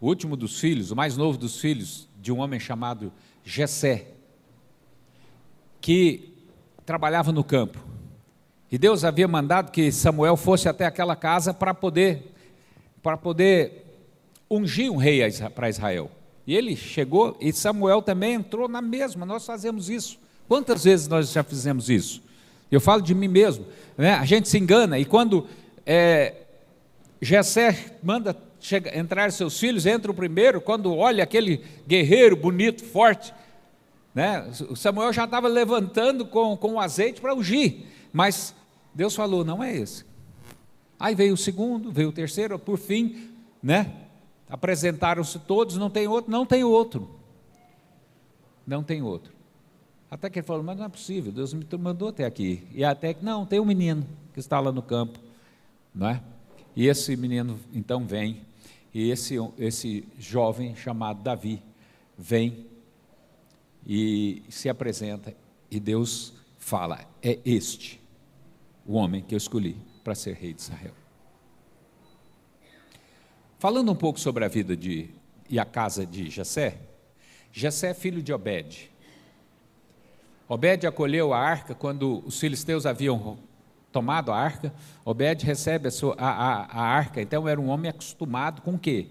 o 0.00 0.06
último 0.06 0.36
dos 0.36 0.58
filhos, 0.58 0.90
o 0.90 0.96
mais 0.96 1.14
novo 1.14 1.36
dos 1.36 1.60
filhos 1.60 2.08
de 2.18 2.32
um 2.32 2.38
homem 2.38 2.58
chamado 2.58 3.12
Jessé, 3.44 4.12
que 5.82 6.34
trabalhava 6.86 7.30
no 7.30 7.44
campo. 7.44 7.78
E 8.70 8.78
Deus 8.78 9.04
havia 9.04 9.28
mandado 9.28 9.70
que 9.70 9.92
Samuel 9.92 10.38
fosse 10.38 10.66
até 10.66 10.86
aquela 10.86 11.14
casa 11.14 11.52
para 11.52 11.74
poder 11.74 12.32
para 13.02 13.18
poder 13.18 13.84
ungir 14.48 14.90
um 14.90 14.96
rei 14.96 15.20
para 15.54 15.68
Israel. 15.68 16.10
E 16.46 16.54
ele 16.54 16.74
chegou 16.74 17.36
e 17.38 17.52
Samuel 17.52 18.00
também 18.00 18.34
entrou 18.34 18.66
na 18.66 18.80
mesma. 18.80 19.26
Nós 19.26 19.44
fazemos 19.44 19.90
isso. 19.90 20.18
Quantas 20.48 20.84
vezes 20.84 21.06
nós 21.06 21.32
já 21.32 21.42
fizemos 21.42 21.90
isso? 21.90 22.31
Eu 22.72 22.80
falo 22.80 23.02
de 23.02 23.14
mim 23.14 23.28
mesmo. 23.28 23.66
Né? 23.96 24.14
A 24.14 24.24
gente 24.24 24.48
se 24.48 24.58
engana 24.58 24.98
e 24.98 25.04
quando 25.04 25.46
é, 25.86 26.34
Jessé 27.20 27.98
manda 28.02 28.36
chega, 28.58 28.96
entrar 28.98 29.30
seus 29.30 29.58
filhos, 29.58 29.84
entra 29.84 30.10
o 30.10 30.14
primeiro, 30.14 30.60
quando 30.60 30.96
olha 30.96 31.22
aquele 31.22 31.62
guerreiro 31.86 32.34
bonito, 32.34 32.82
forte, 32.84 33.34
né? 34.14 34.50
o 34.70 34.74
Samuel 34.74 35.12
já 35.12 35.24
estava 35.24 35.48
levantando 35.48 36.24
com, 36.24 36.56
com 36.56 36.74
o 36.74 36.80
azeite 36.80 37.20
para 37.20 37.34
ungir, 37.34 37.84
mas 38.12 38.54
Deus 38.94 39.14
falou: 39.14 39.44
não 39.44 39.62
é 39.62 39.76
esse. 39.76 40.04
Aí 40.98 41.14
veio 41.14 41.34
o 41.34 41.36
segundo, 41.36 41.92
veio 41.92 42.08
o 42.08 42.12
terceiro, 42.12 42.58
por 42.58 42.78
fim, 42.78 43.30
né? 43.62 43.92
apresentaram-se 44.48 45.38
todos, 45.40 45.76
não 45.76 45.90
tem 45.90 46.06
outro, 46.06 46.30
não 46.30 46.46
tem 46.46 46.62
outro. 46.62 47.08
Não 48.66 48.82
tem 48.82 49.02
outro. 49.02 49.32
Até 50.12 50.28
que 50.28 50.40
ele 50.40 50.47
falou, 50.47 50.62
mas 50.62 50.76
não 50.76 50.85
é 50.85 50.88
possível, 50.90 51.33
Deus 51.33 51.54
me 51.54 51.66
mandou 51.78 52.09
até 52.09 52.26
aqui. 52.26 52.69
E 52.75 52.85
até 52.85 53.14
que, 53.14 53.25
não, 53.25 53.47
tem 53.47 53.59
um 53.59 53.64
menino 53.64 54.07
que 54.35 54.40
está 54.40 54.61
lá 54.61 54.71
no 54.71 54.83
campo, 54.83 55.19
não 55.95 56.07
é? 56.07 56.23
E 56.76 56.87
esse 56.87 57.16
menino 57.16 57.59
então 57.73 58.07
vem, 58.07 58.42
e 58.92 59.11
esse, 59.11 59.37
esse 59.57 60.07
jovem 60.19 60.76
chamado 60.76 61.23
Davi 61.23 61.62
vem 62.19 62.66
e 63.87 64.42
se 64.50 64.69
apresenta, 64.69 65.35
e 65.71 65.81
Deus 65.81 66.35
fala: 66.59 67.07
é 67.23 67.38
este 67.42 67.99
o 68.85 68.97
homem 68.97 69.23
que 69.23 69.35
eu 69.35 69.38
escolhi 69.38 69.78
para 70.04 70.14
ser 70.14 70.35
rei 70.35 70.52
de 70.52 70.61
Israel. 70.61 70.92
Falando 73.59 73.90
um 73.90 73.97
pouco 73.97 74.21
sobre 74.21 74.45
a 74.45 74.49
vida 74.49 74.76
de 74.76 75.09
e 75.49 75.59
a 75.59 75.64
casa 75.64 76.04
de 76.04 76.28
Jessé, 76.28 76.83
Jessé 77.50 77.92
é 77.92 77.95
filho 77.95 78.23
de 78.23 78.31
Obed. 78.31 78.91
Obed 80.52 80.87
acolheu 80.87 81.32
a 81.32 81.38
arca 81.38 81.75
quando 81.75 82.23
os 82.26 82.38
filisteus 82.38 82.85
haviam 82.85 83.38
tomado 83.90 84.30
a 84.30 84.37
arca. 84.37 84.71
Obed 85.02 85.47
recebe 85.47 85.88
a, 85.88 85.90
sua, 85.90 86.14
a, 86.18 86.28
a, 86.28 86.64
a 86.64 86.82
arca, 86.82 87.23
então 87.23 87.49
era 87.49 87.59
um 87.59 87.71
homem 87.71 87.88
acostumado 87.88 88.61
com 88.61 88.75
o 88.75 88.78
quê? 88.78 89.06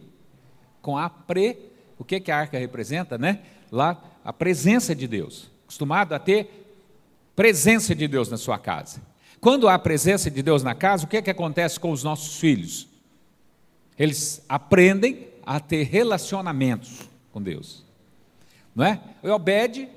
Com 0.84 0.96
a 0.96 1.10
pre. 1.10 1.58
O 1.98 2.04
que, 2.04 2.20
que 2.20 2.30
a 2.30 2.38
arca 2.38 2.60
representa, 2.60 3.18
né? 3.18 3.40
Lá, 3.72 4.00
a 4.24 4.32
presença 4.32 4.94
de 4.94 5.08
Deus. 5.08 5.50
Acostumado 5.64 6.14
a 6.14 6.20
ter 6.20 6.76
presença 7.36 7.96
de 7.96 8.08
Deus 8.08 8.30
na 8.30 8.38
sua 8.38 8.60
casa. 8.60 9.02
Quando 9.40 9.68
há 9.68 9.80
presença 9.80 10.30
de 10.30 10.44
Deus 10.44 10.62
na 10.62 10.76
casa, 10.76 11.06
o 11.06 11.08
que, 11.08 11.24
que 11.24 11.32
acontece 11.32 11.80
com 11.80 11.90
os 11.90 12.04
nossos 12.04 12.40
filhos? 12.40 12.88
Eles 13.98 14.46
aprendem 14.48 15.28
a 15.44 15.60
ter 15.60 15.88
relacionamentos 15.88 17.10
com 17.32 17.42
Deus. 17.42 17.84
Não 18.76 18.86
é? 18.86 19.02
O 19.24 19.30
Obed 19.30 19.90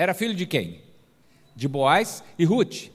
era 0.00 0.14
filho 0.14 0.32
de 0.32 0.46
quem? 0.46 0.80
De 1.54 1.68
Boaz 1.68 2.24
e 2.38 2.44
Ruth. 2.46 2.88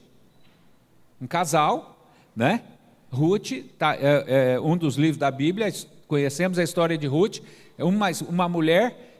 Um 1.21 1.27
casal, 1.27 1.95
né? 2.35 2.63
Ruth, 3.11 3.51
tá, 3.77 3.95
é, 3.95 4.53
é, 4.55 4.59
um 4.59 4.75
dos 4.75 4.95
livros 4.95 5.17
da 5.17 5.29
Bíblia, 5.29 5.71
conhecemos 6.07 6.57
a 6.57 6.63
história 6.63 6.97
de 6.97 7.05
Ruth, 7.05 7.41
uma, 7.77 8.07
uma 8.27 8.49
mulher 8.49 9.19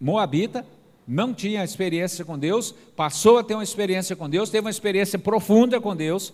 moabita, 0.00 0.66
não 1.06 1.32
tinha 1.32 1.62
experiência 1.62 2.24
com 2.24 2.36
Deus, 2.36 2.74
passou 2.96 3.38
a 3.38 3.44
ter 3.44 3.54
uma 3.54 3.62
experiência 3.62 4.16
com 4.16 4.28
Deus, 4.28 4.50
teve 4.50 4.64
uma 4.64 4.70
experiência 4.70 5.16
profunda 5.16 5.80
com 5.80 5.94
Deus, 5.94 6.32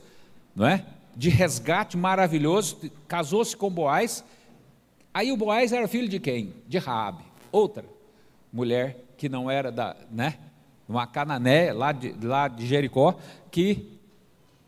não 0.55 0.67
é? 0.67 0.87
De 1.15 1.29
resgate 1.29 1.99
maravilhoso, 1.99 2.79
casou-se 3.07 3.55
com 3.55 3.69
Boaz. 3.69 4.25
Aí 5.13 5.31
o 5.31 5.37
Boaz 5.37 5.71
era 5.71 5.87
filho 5.87 6.09
de 6.09 6.19
quem? 6.19 6.55
De 6.67 6.79
Raabe, 6.79 7.25
outra 7.53 7.85
mulher 8.51 9.05
que 9.19 9.29
não 9.29 9.51
era 9.51 9.71
da, 9.71 9.95
né? 10.11 10.39
Uma 10.89 11.07
canané 11.07 11.73
lá 11.73 11.93
de, 11.93 12.15
lá 12.25 12.49
de 12.49 12.67
Jericó, 12.67 13.19
que 13.51 13.99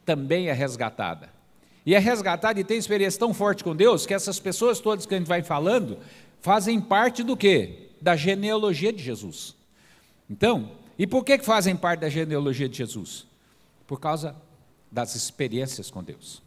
também 0.05 0.49
é 0.49 0.53
resgatada. 0.53 1.31
E 1.85 1.95
é 1.95 1.99
resgatada 1.99 2.59
e 2.61 2.65
tem 2.65 2.77
experiência 2.77 3.19
tão 3.19 3.33
forte 3.33 3.65
com 3.65 3.75
Deus 3.75 4.05
que 4.05 4.13
essas 4.13 4.39
pessoas 4.39 4.81
todas 4.81 5.07
que 5.07 5.15
a 5.15 5.19
gente 5.19 5.27
vai 5.27 5.43
falando 5.43 5.99
fazem 6.41 6.81
parte 6.81 7.23
do 7.23 7.37
quê? 7.37 7.91
Da 8.01 8.15
genealogia 8.17 8.93
de 8.93 9.03
Jesus. 9.03 9.55
Então, 10.29 10.73
e 10.99 11.07
por 11.07 11.25
que 11.25 11.39
fazem 11.39 11.77
parte 11.77 12.01
da 12.01 12.09
genealogia 12.09 12.69
de 12.69 12.77
Jesus? 12.77 13.27
Por 13.87 14.01
causa 14.01 14.35
das 14.91 15.15
experiências 15.15 15.91
com 15.91 16.03
Deus. 16.03 16.43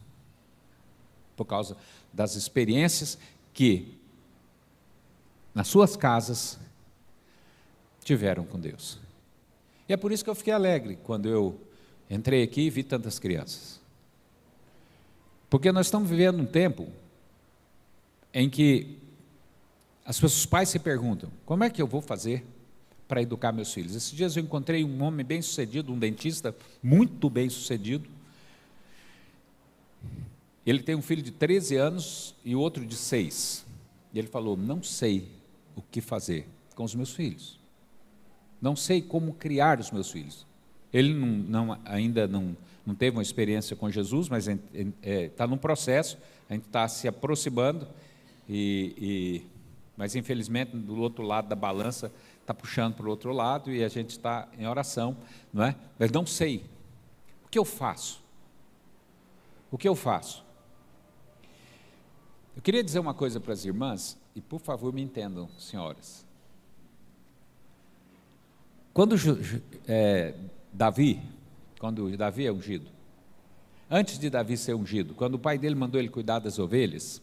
Por 1.36 1.46
causa 1.46 1.78
das 2.13 2.36
experiências 2.36 3.18
que 3.54 3.98
nas 5.54 5.68
suas 5.68 5.96
casas 5.96 6.60
tiveram 8.04 8.44
com 8.46 8.60
Deus. 8.60 9.00
E 9.91 9.93
é 9.93 9.98
por 9.98 10.13
isso 10.13 10.24
que 10.24 10.29
eu 10.29 10.36
fiquei 10.36 10.53
alegre 10.53 10.98
quando 11.03 11.27
eu 11.27 11.60
entrei 12.10 12.43
aqui 12.43 12.62
e 12.62 12.69
vi 12.69 12.81
tantas 12.81 13.19
crianças. 13.19 13.81
Porque 15.50 15.69
nós 15.69 15.88
estamos 15.88 16.10
vivendo 16.10 16.39
um 16.39 16.45
tempo 16.45 16.88
em 18.33 18.50
que 18.50 18.98
as 20.05 20.17
pessoas, 20.17 20.45
pais 20.45 20.69
se 20.69 20.79
perguntam: 20.79 21.29
como 21.45 21.65
é 21.65 21.69
que 21.69 21.81
eu 21.81 21.88
vou 21.88 22.01
fazer 22.01 22.45
para 23.05 23.21
educar 23.21 23.51
meus 23.51 23.74
filhos? 23.74 23.93
Esses 23.93 24.13
dias 24.13 24.38
eu 24.38 24.43
encontrei 24.43 24.81
um 24.81 25.03
homem 25.03 25.25
bem 25.25 25.41
sucedido, 25.41 25.91
um 25.91 26.00
dentista 26.00 26.55
muito 26.81 27.29
bem 27.29 27.50
sucedido. 27.50 28.10
Ele 30.65 30.81
tem 30.81 30.95
um 30.95 31.01
filho 31.01 31.21
de 31.21 31.31
13 31.31 31.75
anos 31.75 32.33
e 32.45 32.55
outro 32.55 32.86
de 32.86 32.95
6. 32.95 33.65
E 34.13 34.19
ele 34.19 34.29
falou: 34.29 34.55
Não 34.55 34.81
sei 34.81 35.27
o 35.75 35.81
que 35.81 36.00
fazer 36.00 36.48
com 36.75 36.86
os 36.86 36.95
meus 36.95 37.12
filhos. 37.12 37.60
Não 38.62 38.75
sei 38.75 39.01
como 39.01 39.34
criar 39.34 39.80
os 39.80 39.89
meus 39.89 40.12
filhos. 40.12 40.46
Ele 40.94 41.13
não, 41.13 41.27
não, 41.27 41.80
ainda 41.86 42.27
não, 42.27 42.56
não 42.86 42.94
teve 42.94 43.18
uma 43.18 43.24
experiência 43.24 43.75
com 43.75 43.89
Jesus, 43.89 44.30
mas 44.30 44.48
está 44.48 44.60
é, 45.01 45.32
é, 45.38 45.48
num 45.48 45.58
processo, 45.58 46.18
a 46.50 46.53
gente 46.53 46.65
está 46.65 46.88
se 46.88 47.08
aproximando, 47.08 47.88
e, 48.48 48.94
e, 48.98 49.46
mas 49.96 50.15
infelizmente 50.15 50.75
do 50.75 51.00
outro 51.00 51.24
lado 51.24 51.48
da 51.48 51.56
balança 51.56 52.12
está 52.41 52.53
puxando 52.53 52.96
para 52.96 53.06
o 53.06 53.10
outro 53.10 53.32
lado 53.32 53.72
e 53.72 53.84
a 53.84 53.88
gente 53.88 54.12
está 54.12 54.48
em 54.58 54.68
oração, 54.68 55.15
não 55.53 55.63
é? 55.63 55.75
Mas 55.98 56.12
não 56.12 56.25
sei. 56.25 56.65
O 57.46 57.50
que 57.50 57.58
eu 57.58 57.65
faço? 57.65 58.22
O 59.72 59.77
que 59.77 59.88
eu 59.88 59.96
faço? 59.96 60.44
Eu 62.56 62.62
queria 62.62 62.84
dizer 62.84 63.00
uma 63.00 63.13
coisa 63.13 63.39
para 63.39 63.53
as 63.53 63.63
irmãs, 63.63 64.18
e 64.36 64.41
por 64.41 64.60
favor 64.60 64.94
me 64.94 65.01
entendam, 65.01 65.50
senhoras. 65.58 66.25
Quando 68.93 69.15
é, 69.88 70.33
Davi, 70.74 71.21
quando 71.79 72.15
Davi 72.17 72.45
é 72.45 72.51
ungido, 72.51 72.88
antes 73.89 74.19
de 74.19 74.29
Davi 74.29 74.57
ser 74.57 74.74
ungido, 74.74 75.13
quando 75.13 75.36
o 75.36 75.39
pai 75.39 75.57
dele 75.57 75.75
mandou 75.75 76.00
ele 76.00 76.10
cuidar 76.10 76.39
das 76.39 76.60
ovelhas, 76.60 77.21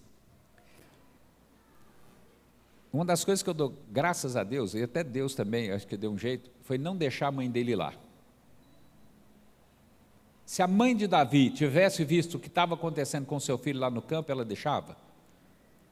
uma 2.90 3.04
das 3.04 3.22
coisas 3.22 3.42
que 3.42 3.50
eu 3.50 3.54
dou 3.54 3.74
graças 3.90 4.34
a 4.34 4.42
Deus, 4.42 4.72
e 4.72 4.82
até 4.82 5.04
Deus 5.04 5.34
também, 5.34 5.70
acho 5.70 5.86
que 5.86 5.96
deu 5.96 6.10
um 6.10 6.18
jeito, 6.18 6.50
foi 6.62 6.78
não 6.78 6.96
deixar 6.96 7.28
a 7.28 7.32
mãe 7.32 7.50
dele 7.50 7.76
lá. 7.76 7.92
Se 10.46 10.62
a 10.62 10.66
mãe 10.66 10.96
de 10.96 11.06
Davi 11.06 11.50
tivesse 11.50 12.02
visto 12.02 12.36
o 12.36 12.40
que 12.40 12.48
estava 12.48 12.74
acontecendo 12.74 13.26
com 13.26 13.38
seu 13.38 13.58
filho 13.58 13.78
lá 13.78 13.90
no 13.90 14.00
campo, 14.00 14.32
ela 14.32 14.46
deixava? 14.46 14.96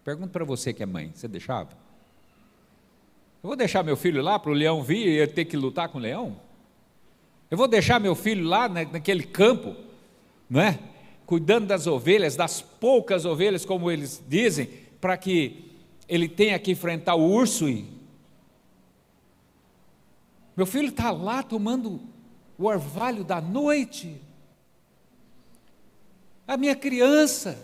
Pergunto 0.02 0.30
para 0.30 0.44
você 0.46 0.72
que 0.72 0.82
é 0.82 0.86
mãe, 0.86 1.12
você 1.14 1.28
deixava? 1.28 1.85
Eu 3.46 3.48
vou 3.48 3.56
deixar 3.56 3.84
meu 3.84 3.96
filho 3.96 4.20
lá 4.22 4.40
para 4.40 4.50
o 4.50 4.54
leão 4.54 4.82
vir 4.82 5.06
e 5.06 5.24
ter 5.24 5.44
que 5.44 5.56
lutar 5.56 5.88
com 5.88 5.98
o 5.98 6.00
leão? 6.00 6.36
Eu 7.48 7.56
vou 7.56 7.68
deixar 7.68 8.00
meu 8.00 8.16
filho 8.16 8.44
lá 8.44 8.68
naquele 8.68 9.22
campo, 9.22 9.76
não 10.50 10.60
é? 10.60 10.76
Cuidando 11.24 11.64
das 11.64 11.86
ovelhas, 11.86 12.34
das 12.34 12.60
poucas 12.60 13.24
ovelhas, 13.24 13.64
como 13.64 13.88
eles 13.88 14.20
dizem, 14.26 14.68
para 15.00 15.16
que 15.16 15.64
ele 16.08 16.28
tenha 16.28 16.58
que 16.58 16.72
enfrentar 16.72 17.14
o 17.14 17.22
urso 17.22 17.68
e. 17.68 17.84
Meu 20.56 20.66
filho 20.66 20.88
está 20.88 21.12
lá 21.12 21.40
tomando 21.40 22.00
o 22.58 22.64
orvalho 22.64 23.22
da 23.22 23.40
noite. 23.40 24.20
A 26.48 26.56
minha 26.56 26.74
criança 26.74 27.56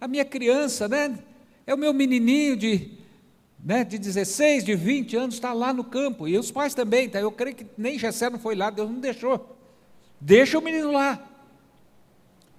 a 0.00 0.08
minha 0.08 0.24
criança, 0.24 0.88
né? 0.88 1.16
É 1.64 1.72
o 1.72 1.78
meu 1.78 1.94
menininho 1.94 2.56
de, 2.56 3.01
né, 3.62 3.84
de 3.84 3.96
16, 3.96 4.64
de 4.64 4.74
20 4.74 5.16
anos, 5.16 5.34
está 5.36 5.52
lá 5.52 5.72
no 5.72 5.84
campo. 5.84 6.26
E 6.26 6.36
os 6.36 6.50
pais 6.50 6.74
também, 6.74 7.08
tá? 7.08 7.20
Eu 7.20 7.30
creio 7.30 7.54
que 7.54 7.66
nem 7.78 7.98
Jessé 7.98 8.28
não 8.28 8.38
foi 8.38 8.56
lá, 8.56 8.70
Deus 8.70 8.90
não 8.90 8.98
deixou. 8.98 9.56
Deixa 10.20 10.58
o 10.58 10.62
menino 10.62 10.90
lá. 10.90 11.28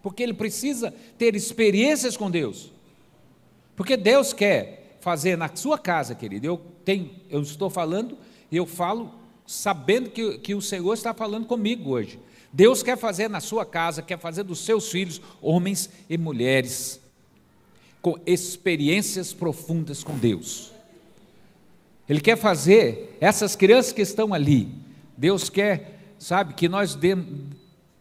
Porque 0.01 0.23
ele 0.23 0.33
precisa 0.33 0.93
ter 1.17 1.35
experiências 1.35 2.15
com 2.15 2.31
Deus. 2.31 2.71
Porque 3.75 3.97
Deus 3.97 4.31
quer 4.33 4.97
fazer 5.01 5.37
na 5.37 5.53
sua 5.53 5.77
casa, 5.77 6.15
querido. 6.15 6.45
Eu, 6.45 6.57
tenho, 6.85 7.11
eu 7.29 7.41
estou 7.41 7.69
falando, 7.69 8.17
e 8.49 8.55
eu 8.55 8.65
falo 8.65 9.13
sabendo 9.45 10.09
que, 10.09 10.37
que 10.37 10.55
o 10.55 10.61
Senhor 10.61 10.93
está 10.93 11.13
falando 11.13 11.45
comigo 11.45 11.91
hoje. 11.91 12.19
Deus 12.51 12.83
quer 12.83 12.97
fazer 12.97 13.29
na 13.29 13.39
sua 13.39 13.65
casa, 13.65 14.01
quer 14.01 14.19
fazer 14.19 14.43
dos 14.43 14.59
seus 14.59 14.89
filhos, 14.89 15.21
homens 15.41 15.89
e 16.09 16.17
mulheres 16.17 17.01
com 18.01 18.19
experiências 18.25 19.33
profundas 19.33 20.03
com 20.03 20.17
Deus. 20.17 20.72
Ele 22.07 22.19
quer 22.19 22.37
fazer 22.37 23.17
essas 23.19 23.55
crianças 23.55 23.91
que 23.91 24.01
estão 24.01 24.33
ali. 24.33 24.69
Deus 25.17 25.49
quer, 25.49 25.99
sabe, 26.19 26.53
que 26.53 26.67
nós 26.67 26.95
demos, 26.95 27.25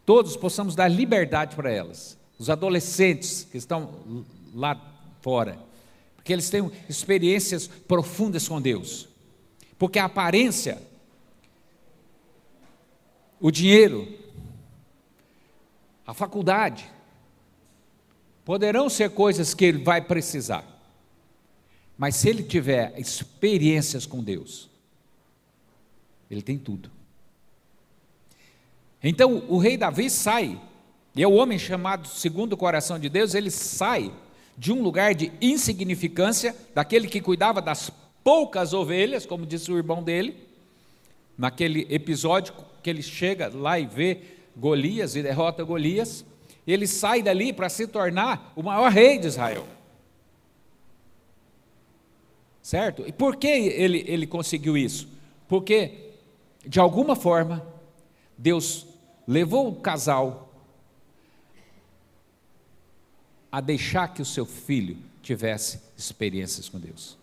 todos 0.05 0.37
possamos 0.37 0.75
dar 0.75 0.89
liberdade 0.89 1.55
para 1.55 1.71
elas. 1.71 2.19
Os 2.39 2.51
adolescentes 2.51 3.47
que 3.51 3.57
estão 3.57 4.25
lá 4.55 4.81
fora, 5.21 5.59
porque 6.17 6.33
eles 6.33 6.51
têm 6.51 6.71
experiências 6.89 7.67
profundas 7.67 8.49
com 8.49 8.61
Deus. 8.61 9.09
Porque 9.79 9.99
a 9.99 10.07
aparência, 10.07 10.83
o 13.41 13.51
dinheiro, 13.51 14.09
a 16.07 16.13
faculdade, 16.13 16.91
Poderão 18.45 18.89
ser 18.89 19.11
coisas 19.11 19.55
que 19.55 19.65
ele 19.65 19.83
vai 19.83 20.01
precisar. 20.01 20.65
Mas 21.97 22.17
se 22.17 22.29
ele 22.29 22.43
tiver 22.43 22.99
experiências 22.99 24.07
com 24.07 24.23
Deus, 24.23 24.69
ele 26.31 26.43
tem 26.43 26.59
tudo. 26.59 26.91
Então 29.03 29.45
o 29.49 29.59
rei 29.59 29.77
Davi 29.77 30.09
sai, 30.09 30.61
e 31.15 31.23
é 31.23 31.27
o 31.27 31.33
homem 31.33 31.59
chamado 31.59 32.09
segundo 32.09 32.55
o 32.55 32.57
coração 32.57 32.99
de 32.99 33.09
Deus, 33.09 33.35
ele 33.35 33.51
sai 33.51 34.13
de 34.57 34.73
um 34.73 34.83
lugar 34.83 35.15
de 35.15 35.33
insignificância, 35.41 36.55
daquele 36.75 37.09
que 37.09 37.21
cuidava 37.21 37.61
das 37.61 37.91
poucas 38.23 38.73
ovelhas, 38.73 39.27
como 39.27 39.47
disse 39.47 39.71
o 39.73 39.77
irmão 39.77 40.03
dele, 40.03 40.37
naquele 41.37 41.87
episódio 41.91 42.55
que 42.83 42.91
ele 42.91 43.03
chega 43.03 43.51
lá 43.53 43.79
e 43.79 43.87
vê 43.87 44.21
Golias 44.57 45.17
e 45.17 45.23
derrota 45.23 45.65
Golias, 45.65 46.25
ele 46.67 46.87
sai 46.87 47.23
dali 47.23 47.53
para 47.53 47.69
se 47.69 47.87
tornar 47.87 48.53
o 48.55 48.63
maior 48.63 48.91
rei 48.91 49.19
de 49.19 49.27
Israel. 49.27 49.67
Certo? 52.63 53.05
E 53.07 53.13
por 53.13 53.37
que 53.37 53.49
ele, 53.49 54.05
ele 54.07 54.27
conseguiu 54.27 54.77
isso? 54.77 55.09
Porque, 55.49 56.13
de 56.65 56.79
alguma 56.79 57.17
forma, 57.17 57.67
Deus 58.39 58.87
levou 59.27 59.69
o 59.69 59.77
casal 59.77 60.55
a 63.51 63.61
deixar 63.61 64.15
que 64.15 64.23
o 64.23 64.25
seu 64.25 64.47
filho 64.47 64.97
tivesse 65.21 65.81
experiências 65.97 66.69
com 66.69 66.79
Deus. 66.79 67.19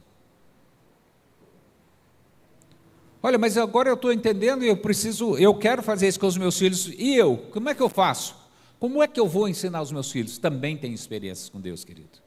Olha, 3.21 3.37
mas 3.37 3.57
agora 3.57 3.89
eu 3.89 3.95
estou 3.95 4.13
entendendo 4.13 4.63
e 4.63 4.67
eu 4.67 4.77
preciso, 4.77 5.37
eu 5.37 5.53
quero 5.55 5.81
fazer 5.83 6.07
isso 6.07 6.19
com 6.19 6.27
os 6.27 6.37
meus 6.37 6.57
filhos. 6.57 6.87
E 6.97 7.15
eu? 7.15 7.37
Como 7.51 7.69
é 7.69 7.75
que 7.75 7.81
eu 7.81 7.89
faço? 7.89 8.35
Como 8.79 9.03
é 9.03 9.07
que 9.07 9.19
eu 9.19 9.27
vou 9.27 9.47
ensinar 9.47 9.81
os 9.81 9.91
meus 9.91 10.09
filhos? 10.09 10.37
Também 10.37 10.77
tem 10.77 10.93
experiências 10.93 11.49
com 11.49 11.59
Deus, 11.59 11.83
querido. 11.83 12.19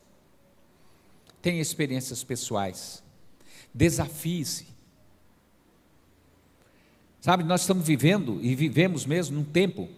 Tem 1.40 1.61
experiências 1.61 2.22
pessoais. 2.22 3.02
Desafie-se. 3.75 4.67
Sabe, 7.21 7.45
nós 7.45 7.61
estamos 7.61 7.87
vivendo 7.87 8.41
e 8.43 8.55
vivemos 8.55 9.07
mesmo 9.07 9.39
num 9.39 9.45
tempo 9.45 9.89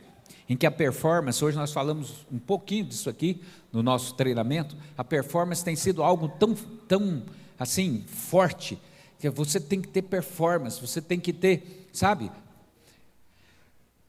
em 0.49 0.57
que 0.57 0.67
a 0.67 0.71
performance, 0.71 1.43
hoje 1.43 1.57
nós 1.57 1.73
falamos 1.73 2.27
um 2.31 2.39
pouquinho 2.39 2.85
disso 2.85 3.09
aqui 3.09 3.43
no 3.73 3.83
nosso 3.83 4.15
treinamento, 4.15 4.77
a 4.97 5.03
performance 5.03 5.65
tem 5.65 5.75
sido 5.75 6.03
algo 6.03 6.29
tão, 6.29 6.55
tão 6.87 7.23
assim, 7.59 8.05
forte, 8.07 8.79
que 9.19 9.31
você 9.31 9.59
tem 9.59 9.81
que 9.81 9.89
ter 9.89 10.03
performance, 10.03 10.79
você 10.81 11.01
tem 11.01 11.19
que 11.19 11.33
ter, 11.33 11.89
sabe, 11.93 12.31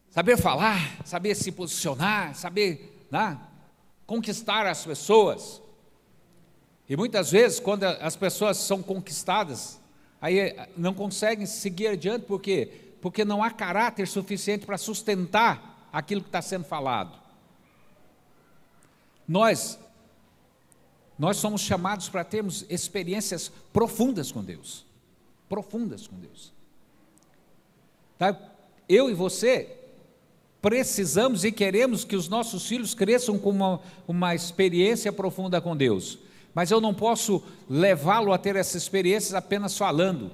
saber 0.10 0.38
falar, 0.38 0.98
saber 1.06 1.36
se 1.36 1.54
posicionar, 1.54 2.36
saber 2.36 3.08
né, 3.10 3.40
conquistar 4.06 4.66
as 4.66 4.86
pessoas. 4.86 5.62
E 6.88 6.96
muitas 6.96 7.32
vezes, 7.32 7.60
quando 7.60 7.84
as 7.84 8.16
pessoas 8.16 8.58
são 8.58 8.84
conquistadas, 8.84 9.80
aí 10.22 10.40
eh, 10.40 10.70
não 10.78 10.94
conseguem 10.94 11.46
seguir 11.46 11.88
adiante, 11.88 12.26
por 12.26 12.40
quê? 12.40 12.70
Porque 13.02 13.26
não 13.26 13.44
há 13.44 13.50
caráter 13.50 14.08
suficiente 14.08 14.66
para 14.66 14.78
sustentar 14.78 15.90
aquilo 15.92 16.22
que 16.22 16.28
está 16.28 16.42
sendo 16.42 16.66
falado. 16.66 17.18
Nós, 19.28 19.80
nós 21.18 21.38
somos 21.38 21.62
chamados 21.62 22.10
para 22.10 22.24
termos 22.24 22.66
experiências 22.70 23.52
profundas 23.74 24.32
com 24.32 24.44
Deus, 24.44 24.86
profundas 25.50 26.08
com 26.08 26.16
Deus. 26.18 26.54
Tá? 28.18 28.38
Eu 28.88 29.10
e 29.10 29.14
você 29.14 29.78
precisamos 30.62 31.44
e 31.44 31.52
queremos 31.52 32.04
que 32.04 32.16
os 32.16 32.28
nossos 32.28 32.68
filhos 32.68 32.94
cresçam 32.94 33.38
com 33.38 33.50
uma, 33.50 33.82
uma 34.08 34.36
experiência 34.36 35.12
profunda 35.12 35.60
com 35.60 35.76
Deus. 35.76 36.18
Mas 36.56 36.72
eu 36.72 36.82
não 36.82 36.94
posso 36.94 37.44
levá-lo 37.70 38.34
a 38.34 38.38
ter 38.38 38.56
essas 38.56 38.82
experiências 38.82 39.36
apenas 39.36 39.78
falando, 39.78 40.32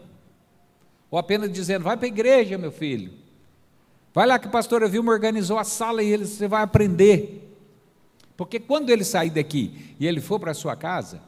ou 1.09 1.19
apenas 1.19 1.51
dizendo: 1.51 1.83
vai 1.83 1.97
para 1.97 2.05
a 2.05 2.07
igreja, 2.07 2.57
meu 2.57 2.71
filho. 2.71 3.11
Vai 4.13 4.25
lá 4.25 4.39
que 4.39 4.47
o 4.47 4.51
pastor 4.51 4.87
Vilma 4.89 5.11
organizou 5.11 5.57
a 5.57 5.63
sala 5.63 6.01
e 6.01 6.07
ele, 6.07 6.25
você 6.25 6.47
vai 6.47 6.63
aprender. 6.63 7.53
Porque 8.37 8.59
quando 8.59 8.89
ele 8.89 9.03
sair 9.03 9.29
daqui 9.29 9.95
e 9.99 10.07
ele 10.07 10.21
for 10.21 10.39
para 10.39 10.51
a 10.51 10.53
sua 10.53 10.75
casa, 10.75 11.21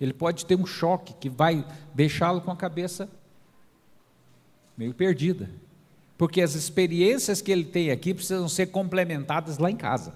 ele 0.00 0.12
pode 0.12 0.44
ter 0.46 0.56
um 0.56 0.66
choque 0.66 1.14
que 1.14 1.28
vai 1.28 1.64
deixá-lo 1.94 2.40
com 2.40 2.50
a 2.50 2.56
cabeça 2.56 3.08
meio 4.76 4.92
perdida 4.92 5.48
porque 6.18 6.40
as 6.40 6.54
experiências 6.54 7.42
que 7.42 7.52
ele 7.52 7.64
tem 7.64 7.90
aqui 7.90 8.14
precisam 8.14 8.48
ser 8.48 8.66
complementadas 8.66 9.58
lá 9.58 9.70
em 9.70 9.76
casa. 9.76 10.14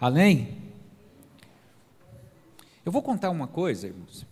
Amém? 0.00 0.56
Eu 2.84 2.92
vou 2.92 3.02
contar 3.02 3.30
uma 3.30 3.48
coisa, 3.48 3.88
irmãos. 3.88 4.24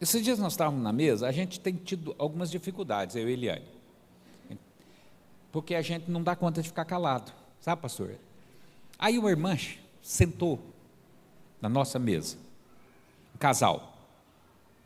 Esses 0.00 0.24
dias 0.24 0.38
nós 0.38 0.54
estávamos 0.54 0.82
na 0.82 0.92
mesa, 0.92 1.28
a 1.28 1.32
gente 1.32 1.60
tem 1.60 1.76
tido 1.76 2.14
algumas 2.18 2.50
dificuldades, 2.50 3.14
eu 3.14 3.30
e 3.30 3.32
Eliane. 3.32 3.64
Porque 5.52 5.76
a 5.76 5.82
gente 5.82 6.10
não 6.10 6.22
dá 6.22 6.34
conta 6.34 6.60
de 6.60 6.68
ficar 6.68 6.84
calado, 6.84 7.32
sabe, 7.60 7.80
pastor? 7.80 8.16
Aí 8.98 9.16
uma 9.18 9.30
irmã 9.30 9.56
sentou 10.02 10.58
na 11.60 11.68
nossa 11.68 12.00
mesa, 12.00 12.36
um 13.32 13.38
casal, 13.38 13.96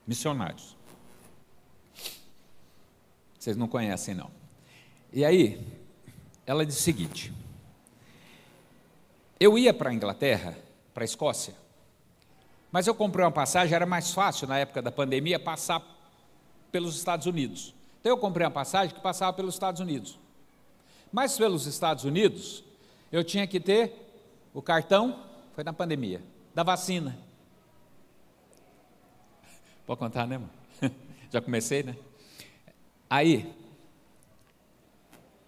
missionários. 0.06 0.76
Vocês 3.38 3.56
não 3.56 3.68
conhecem, 3.68 4.14
não. 4.14 4.30
E 5.12 5.24
aí, 5.24 5.66
ela 6.44 6.66
disse 6.66 6.80
o 6.80 6.82
seguinte: 6.82 7.32
eu 9.38 9.58
ia 9.58 9.72
para 9.72 9.90
a 9.90 9.94
Inglaterra, 9.94 10.56
para 10.94 11.04
a 11.04 11.06
Escócia, 11.06 11.54
mas 12.72 12.86
eu 12.86 12.94
comprei 12.94 13.24
uma 13.24 13.32
passagem, 13.32 13.74
era 13.74 13.86
mais 13.86 14.12
fácil 14.12 14.46
na 14.46 14.58
época 14.58 14.82
da 14.82 14.90
pandemia 14.90 15.38
passar 15.38 15.82
pelos 16.70 16.96
Estados 16.96 17.26
Unidos. 17.26 17.74
Então 18.00 18.12
eu 18.12 18.18
comprei 18.18 18.44
uma 18.44 18.52
passagem 18.52 18.94
que 18.94 19.00
passava 19.00 19.32
pelos 19.32 19.54
Estados 19.54 19.80
Unidos. 19.80 20.18
Mas 21.12 21.36
pelos 21.36 21.66
Estados 21.66 22.04
Unidos, 22.04 22.62
eu 23.10 23.24
tinha 23.24 23.46
que 23.46 23.60
ter 23.60 23.92
o 24.52 24.60
cartão, 24.60 25.22
foi 25.54 25.64
na 25.64 25.72
pandemia, 25.72 26.22
da 26.54 26.62
vacina. 26.62 27.16
Pode 29.86 29.98
contar, 29.98 30.26
né, 30.26 30.34
irmão? 30.34 30.50
Já 31.30 31.40
comecei, 31.40 31.82
né? 31.82 31.96
Aí, 33.08 33.54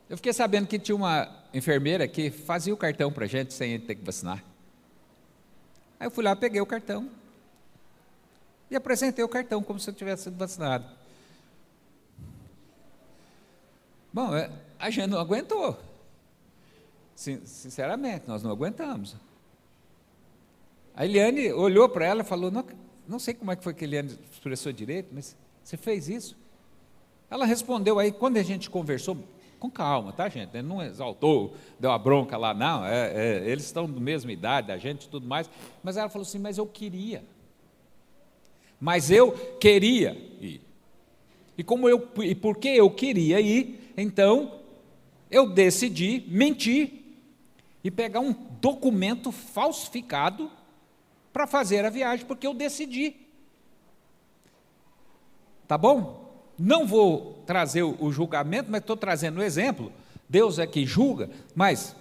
eu 0.09 0.16
fiquei 0.16 0.33
sabendo 0.33 0.66
que 0.66 0.79
tinha 0.79 0.94
uma 0.94 1.38
enfermeira 1.52 2.06
que 2.06 2.30
fazia 2.30 2.72
o 2.72 2.76
cartão 2.76 3.12
para 3.12 3.24
a 3.24 3.28
gente 3.28 3.54
sem 3.54 3.78
ter 3.80 3.94
que 3.94 4.04
vacinar. 4.04 4.44
Aí 5.98 6.06
eu 6.06 6.11
fui 6.11 6.22
lá, 6.22 6.37
peguei 6.37 6.61
o 6.61 6.66
cartão 6.66 7.11
e 8.70 8.76
apresentei 8.76 9.24
o 9.24 9.28
cartão 9.28 9.62
como 9.62 9.80
se 9.80 9.88
eu 9.90 9.94
tivesse 9.94 10.24
sido 10.24 10.37
vacinado. 10.37 10.87
Bom, 14.12 14.34
é, 14.34 14.50
a 14.78 14.90
gente 14.90 15.08
não 15.08 15.18
aguentou. 15.18 15.78
Sinceramente, 17.14 18.28
nós 18.28 18.42
não 18.42 18.50
aguentamos. 18.50 19.16
A 20.94 21.04
Eliane 21.04 21.52
olhou 21.52 21.88
para 21.88 22.06
ela 22.06 22.22
e 22.22 22.24
falou: 22.24 22.50
não, 22.50 22.64
não 23.06 23.18
sei 23.18 23.34
como 23.34 23.50
é 23.50 23.56
que 23.56 23.64
foi 23.64 23.74
que 23.74 23.84
a 23.84 23.88
Eliane 23.88 24.18
expressou 24.32 24.72
direito, 24.72 25.08
mas 25.12 25.37
você 25.64 25.76
fez 25.76 26.08
isso? 26.08 26.37
Ela 27.30 27.44
respondeu 27.44 27.98
aí, 27.98 28.11
quando 28.11 28.38
a 28.38 28.42
gente 28.42 28.70
conversou, 28.70 29.16
com 29.59 29.71
calma, 29.71 30.12
tá, 30.12 30.29
gente? 30.29 30.55
Ele 30.55 30.66
não 30.66 30.83
exaltou, 30.83 31.55
deu 31.79 31.90
a 31.90 31.99
bronca 31.99 32.37
lá, 32.37 32.55
não. 32.55 32.85
É, 32.85 33.12
é, 33.12 33.51
eles 33.51 33.64
estão 33.64 33.90
da 33.90 34.01
mesma 34.01 34.31
idade, 34.33 34.71
a 34.71 34.79
gente 34.79 35.05
e 35.05 35.09
tudo 35.09 35.27
mais. 35.27 35.51
Mas 35.83 35.97
ela 35.97 36.09
falou 36.09 36.27
assim: 36.27 36.38
Mas 36.38 36.59
eu 36.59 36.66
queria. 36.66 37.25
Mas 38.81 39.11
eu 39.11 39.33
queria 39.59 40.12
ir. 40.40 40.61
E, 41.57 41.64
como 41.64 41.88
eu, 41.88 42.09
e 42.23 42.35
porque 42.35 42.68
eu 42.68 42.88
queria 42.88 43.40
ir, 43.40 43.92
então 43.97 44.61
eu 45.29 45.51
decidi 45.51 46.25
mentir 46.29 47.05
e 47.83 47.90
pegar 47.90 48.21
um 48.21 48.33
documento 48.61 49.33
falsificado 49.33 50.51
para 51.33 51.47
fazer 51.47 51.85
a 51.85 51.90
viagem, 51.90 52.25
porque 52.27 52.47
eu 52.47 52.55
decidi. 52.55 53.16
Tá 55.66 55.77
bom? 55.77 56.27
Não 56.59 56.87
vou 56.87 57.42
trazer 57.47 57.83
o 57.83 58.11
julgamento, 58.11 58.71
mas 58.71 58.81
estou 58.81 58.97
trazendo 58.97 59.38
o 59.38 59.40
um 59.40 59.44
exemplo. 59.44 59.92
Deus 60.29 60.59
é 60.59 60.66
que 60.66 60.85
julga, 60.85 61.31
mas 61.55 61.94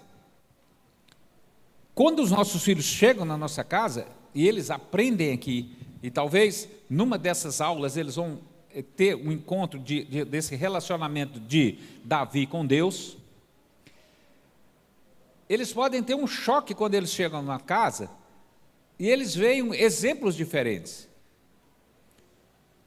quando 1.93 2.21
os 2.21 2.31
nossos 2.31 2.63
filhos 2.63 2.85
chegam 2.85 3.25
na 3.25 3.37
nossa 3.37 3.63
casa 3.63 4.07
e 4.35 4.47
eles 4.47 4.69
aprendem 4.69 5.33
aqui, 5.33 5.71
e 6.03 6.11
talvez 6.11 6.67
numa 6.89 7.17
dessas 7.17 7.61
aulas 7.61 7.97
eles 7.97 8.15
vão 8.15 8.39
eh, 8.73 8.83
ter 8.95 9.15
um 9.15 9.31
encontro 9.31 9.79
de, 9.79 10.03
de, 10.03 10.25
desse 10.25 10.55
relacionamento 10.55 11.39
de 11.39 11.79
Davi 12.03 12.45
com 12.45 12.65
Deus, 12.65 13.17
eles 15.49 15.71
podem 15.71 16.03
ter 16.03 16.15
um 16.15 16.27
choque 16.27 16.75
quando 16.75 16.95
eles 16.95 17.11
chegam 17.11 17.41
na 17.41 17.59
casa 17.59 18.09
e 18.99 19.07
eles 19.07 19.33
veem 19.33 19.73
exemplos 19.73 20.35
diferentes. 20.35 21.06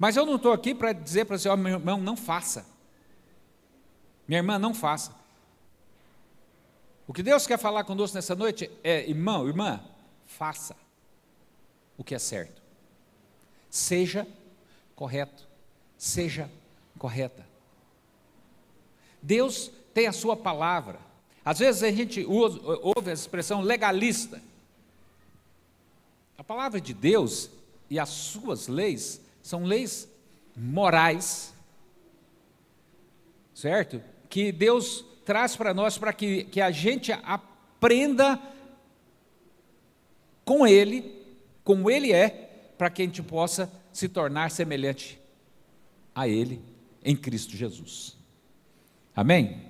Mas 0.00 0.16
eu 0.16 0.24
não 0.24 0.36
estou 0.36 0.54
aqui 0.54 0.74
para 0.74 0.94
dizer 0.94 1.26
para 1.26 1.36
você, 1.36 1.46
oh, 1.50 1.56
meu 1.58 1.74
irmão, 1.74 2.00
não 2.00 2.16
faça. 2.16 2.64
Minha 4.26 4.38
irmã, 4.38 4.58
não 4.58 4.72
faça. 4.72 5.14
O 7.06 7.12
que 7.12 7.22
Deus 7.22 7.46
quer 7.46 7.58
falar 7.58 7.84
conosco 7.84 8.16
nessa 8.16 8.34
noite 8.34 8.70
é, 8.82 9.06
irmão, 9.06 9.46
irmã, 9.46 9.78
faça 10.24 10.74
o 11.98 12.02
que 12.02 12.14
é 12.14 12.18
certo. 12.18 12.62
Seja 13.68 14.26
correto. 14.96 15.46
Seja 15.98 16.50
correta. 16.98 17.46
Deus 19.20 19.70
tem 19.92 20.06
a 20.06 20.12
sua 20.12 20.34
palavra. 20.34 20.98
Às 21.44 21.58
vezes 21.58 21.82
a 21.82 21.90
gente 21.90 22.24
ouve 22.24 23.10
a 23.10 23.12
expressão 23.12 23.60
legalista. 23.60 24.40
A 26.38 26.42
palavra 26.42 26.80
de 26.80 26.94
Deus 26.94 27.50
e 27.90 27.98
as 27.98 28.08
suas 28.08 28.66
leis 28.66 29.20
são 29.42 29.64
leis 29.64 30.08
morais, 30.56 31.54
certo? 33.54 34.02
Que 34.28 34.52
Deus 34.52 35.04
traz 35.24 35.56
para 35.56 35.72
nós 35.72 35.98
para 35.98 36.12
que, 36.12 36.44
que 36.44 36.60
a 36.60 36.70
gente 36.70 37.12
aprenda 37.12 38.40
com 40.44 40.66
Ele, 40.66 41.14
como 41.62 41.90
Ele 41.90 42.12
é, 42.12 42.28
para 42.76 42.90
que 42.90 43.02
a 43.02 43.04
gente 43.04 43.22
possa 43.22 43.70
se 43.92 44.08
tornar 44.08 44.50
semelhante 44.50 45.20
a 46.14 46.26
Ele 46.26 46.60
em 47.04 47.14
Cristo 47.16 47.56
Jesus. 47.56 48.16
Amém? 49.14 49.62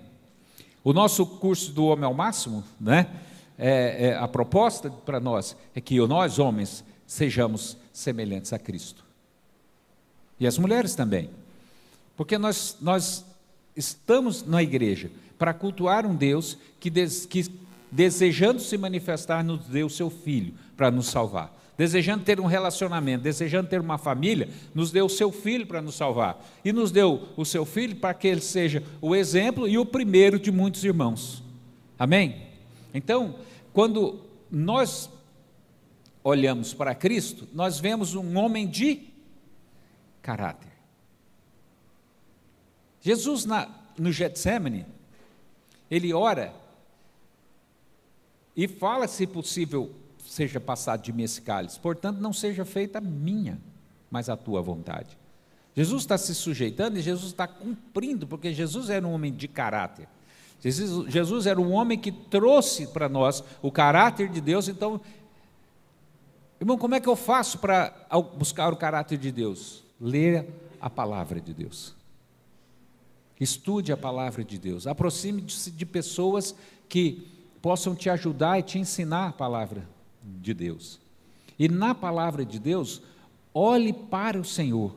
O 0.82 0.92
nosso 0.92 1.26
curso 1.26 1.72
do 1.72 1.86
Homem 1.86 2.04
ao 2.04 2.14
Máximo, 2.14 2.64
né? 2.80 3.06
É, 3.58 4.06
é, 4.06 4.16
a 4.16 4.26
proposta 4.26 4.90
para 4.90 5.20
nós 5.20 5.54
é 5.74 5.80
que 5.82 5.98
nós, 6.06 6.38
homens, 6.38 6.82
sejamos 7.06 7.76
semelhantes 7.92 8.54
a 8.54 8.58
Cristo. 8.58 9.04
E 10.40 10.46
as 10.46 10.56
mulheres 10.56 10.94
também. 10.94 11.30
Porque 12.16 12.38
nós, 12.38 12.78
nós 12.80 13.24
estamos 13.76 14.42
na 14.44 14.62
igreja 14.62 15.10
para 15.38 15.54
cultuar 15.54 16.06
um 16.06 16.16
Deus 16.16 16.56
que, 16.80 16.90
des, 16.90 17.26
que 17.26 17.44
desejando 17.92 18.60
se 18.60 18.76
manifestar, 18.78 19.44
nos 19.44 19.66
deu 19.66 19.86
o 19.86 19.90
seu 19.90 20.08
filho 20.08 20.54
para 20.76 20.90
nos 20.90 21.06
salvar. 21.08 21.58
Desejando 21.76 22.24
ter 22.24 22.38
um 22.38 22.46
relacionamento, 22.46 23.24
desejando 23.24 23.68
ter 23.68 23.80
uma 23.80 23.96
família, 23.96 24.48
nos 24.74 24.90
deu 24.90 25.06
o 25.06 25.10
seu 25.10 25.32
filho 25.32 25.66
para 25.66 25.80
nos 25.80 25.94
salvar. 25.94 26.42
E 26.62 26.72
nos 26.72 26.90
deu 26.90 27.28
o 27.36 27.44
seu 27.44 27.64
filho 27.64 27.96
para 27.96 28.12
que 28.12 28.28
ele 28.28 28.42
seja 28.42 28.82
o 29.00 29.14
exemplo 29.14 29.66
e 29.66 29.78
o 29.78 29.86
primeiro 29.86 30.38
de 30.38 30.52
muitos 30.52 30.84
irmãos. 30.84 31.42
Amém? 31.98 32.48
Então, 32.92 33.36
quando 33.72 34.20
nós 34.50 35.08
olhamos 36.22 36.74
para 36.74 36.94
Cristo, 36.94 37.48
nós 37.52 37.80
vemos 37.80 38.14
um 38.14 38.36
homem 38.36 38.68
de 38.68 39.09
caráter. 40.22 40.72
Jesus, 43.00 43.44
na, 43.44 43.68
no 43.98 44.12
Getsemane, 44.12 44.86
ele 45.90 46.12
ora 46.12 46.54
e 48.54 48.68
fala, 48.68 49.08
se 49.08 49.26
possível, 49.26 49.94
seja 50.26 50.60
passado 50.60 51.02
de 51.02 51.12
mim 51.12 51.22
esse 51.22 51.40
cálice. 51.40 51.80
Portanto, 51.80 52.18
não 52.18 52.32
seja 52.32 52.64
feita 52.64 52.98
a 52.98 53.00
minha, 53.00 53.58
mas 54.10 54.28
a 54.28 54.36
tua 54.36 54.60
vontade. 54.60 55.18
Jesus 55.74 56.02
está 56.02 56.18
se 56.18 56.34
sujeitando 56.34 56.98
e 56.98 57.02
Jesus 57.02 57.28
está 57.32 57.46
cumprindo, 57.46 58.26
porque 58.26 58.52
Jesus 58.52 58.90
era 58.90 59.06
um 59.06 59.12
homem 59.12 59.32
de 59.32 59.48
caráter. 59.48 60.08
Jesus, 60.60 61.10
Jesus 61.10 61.46
era 61.46 61.60
um 61.60 61.72
homem 61.72 61.98
que 61.98 62.12
trouxe 62.12 62.86
para 62.86 63.08
nós 63.08 63.42
o 63.62 63.72
caráter 63.72 64.28
de 64.28 64.40
Deus, 64.40 64.68
então, 64.68 65.00
irmão, 66.60 66.76
como 66.76 66.94
é 66.94 67.00
que 67.00 67.08
eu 67.08 67.16
faço 67.16 67.58
para 67.58 67.94
buscar 68.36 68.72
o 68.72 68.76
caráter 68.76 69.16
de 69.16 69.32
Deus? 69.32 69.82
Leia 70.00 70.48
a 70.80 70.88
palavra 70.88 71.40
de 71.40 71.52
Deus. 71.52 71.94
Estude 73.38 73.92
a 73.92 73.96
palavra 73.96 74.44
de 74.44 74.58
Deus. 74.58 74.86
Aproxime-se 74.86 75.70
de 75.70 75.86
pessoas 75.86 76.54
que 76.88 77.26
possam 77.62 77.94
te 77.94 78.08
ajudar 78.08 78.58
e 78.58 78.62
te 78.62 78.78
ensinar 78.78 79.28
a 79.28 79.32
palavra 79.32 79.86
de 80.22 80.54
Deus. 80.54 80.98
E 81.58 81.68
na 81.68 81.94
palavra 81.94 82.44
de 82.44 82.58
Deus, 82.58 83.02
olhe 83.52 83.92
para 83.92 84.38
o 84.38 84.44
Senhor. 84.44 84.94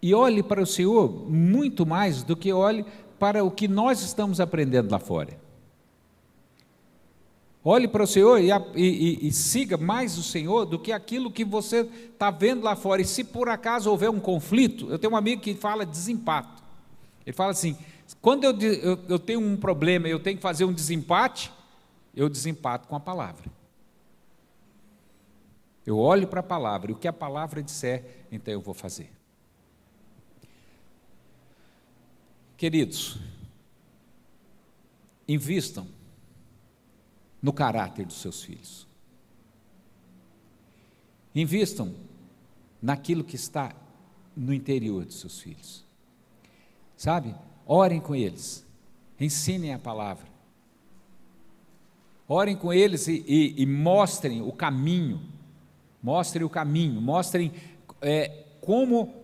E 0.00 0.12
olhe 0.14 0.42
para 0.42 0.60
o 0.60 0.66
Senhor 0.66 1.30
muito 1.30 1.86
mais 1.86 2.22
do 2.24 2.36
que 2.36 2.52
olhe 2.52 2.84
para 3.18 3.44
o 3.44 3.50
que 3.50 3.68
nós 3.68 4.02
estamos 4.02 4.40
aprendendo 4.40 4.90
lá 4.90 4.98
fora. 4.98 5.41
Olhe 7.64 7.86
para 7.86 8.02
o 8.02 8.06
Senhor 8.06 8.40
e, 8.40 8.50
e, 8.74 9.28
e, 9.28 9.32
siga 9.32 9.76
mais 9.76 10.18
o 10.18 10.22
Senhor 10.22 10.64
do 10.64 10.80
que 10.80 10.90
aquilo 10.90 11.30
que 11.30 11.44
você 11.44 11.88
está 12.12 12.28
vendo 12.28 12.64
lá 12.64 12.74
fora. 12.74 13.00
E 13.00 13.04
se 13.04 13.22
por 13.22 13.48
acaso 13.48 13.88
houver 13.88 14.10
um 14.10 14.18
conflito, 14.18 14.90
eu 14.90 14.98
tenho 14.98 15.12
um 15.12 15.16
amigo 15.16 15.40
que 15.40 15.54
fala 15.54 15.86
desempate. 15.86 16.60
Ele 17.24 17.34
fala 17.34 17.52
assim: 17.52 17.76
quando 18.20 18.42
eu, 18.42 18.58
eu, 18.58 18.98
eu 19.08 19.18
tenho 19.18 19.40
um 19.40 19.56
problema, 19.56 20.08
eu 20.08 20.18
tenho 20.18 20.36
que 20.36 20.42
fazer 20.42 20.64
um 20.64 20.72
desempate, 20.72 21.52
eu 22.16 22.28
desempato 22.28 22.88
com 22.88 22.96
a 22.96 23.00
palavra. 23.00 23.48
Eu 25.86 25.98
olho 25.98 26.26
para 26.26 26.40
a 26.40 26.44
palavra, 26.44 26.90
e 26.90 26.94
o 26.94 26.96
que 26.96 27.06
a 27.06 27.12
palavra 27.12 27.62
disser, 27.62 28.26
então 28.30 28.52
eu 28.52 28.60
vou 28.60 28.74
fazer. 28.74 29.10
Queridos, 32.56 33.18
invistam 35.28 36.01
no 37.42 37.52
caráter 37.52 38.06
dos 38.06 38.20
seus 38.20 38.42
filhos. 38.42 38.86
Invistam 41.34 41.94
naquilo 42.80 43.24
que 43.24 43.36
está 43.36 43.74
no 44.36 44.54
interior 44.54 45.04
dos 45.04 45.20
seus 45.20 45.40
filhos. 45.40 45.84
Sabe? 46.96 47.34
Orem 47.66 48.00
com 48.00 48.14
eles, 48.14 48.64
ensinem 49.18 49.74
a 49.74 49.78
palavra. 49.78 50.26
Orem 52.28 52.56
com 52.56 52.72
eles 52.72 53.08
e, 53.08 53.24
e, 53.26 53.62
e 53.62 53.66
mostrem 53.66 54.40
o 54.40 54.52
caminho, 54.52 55.20
mostrem 56.02 56.44
o 56.44 56.50
caminho, 56.50 57.00
mostrem 57.00 57.52
é, 58.00 58.44
como 58.60 59.22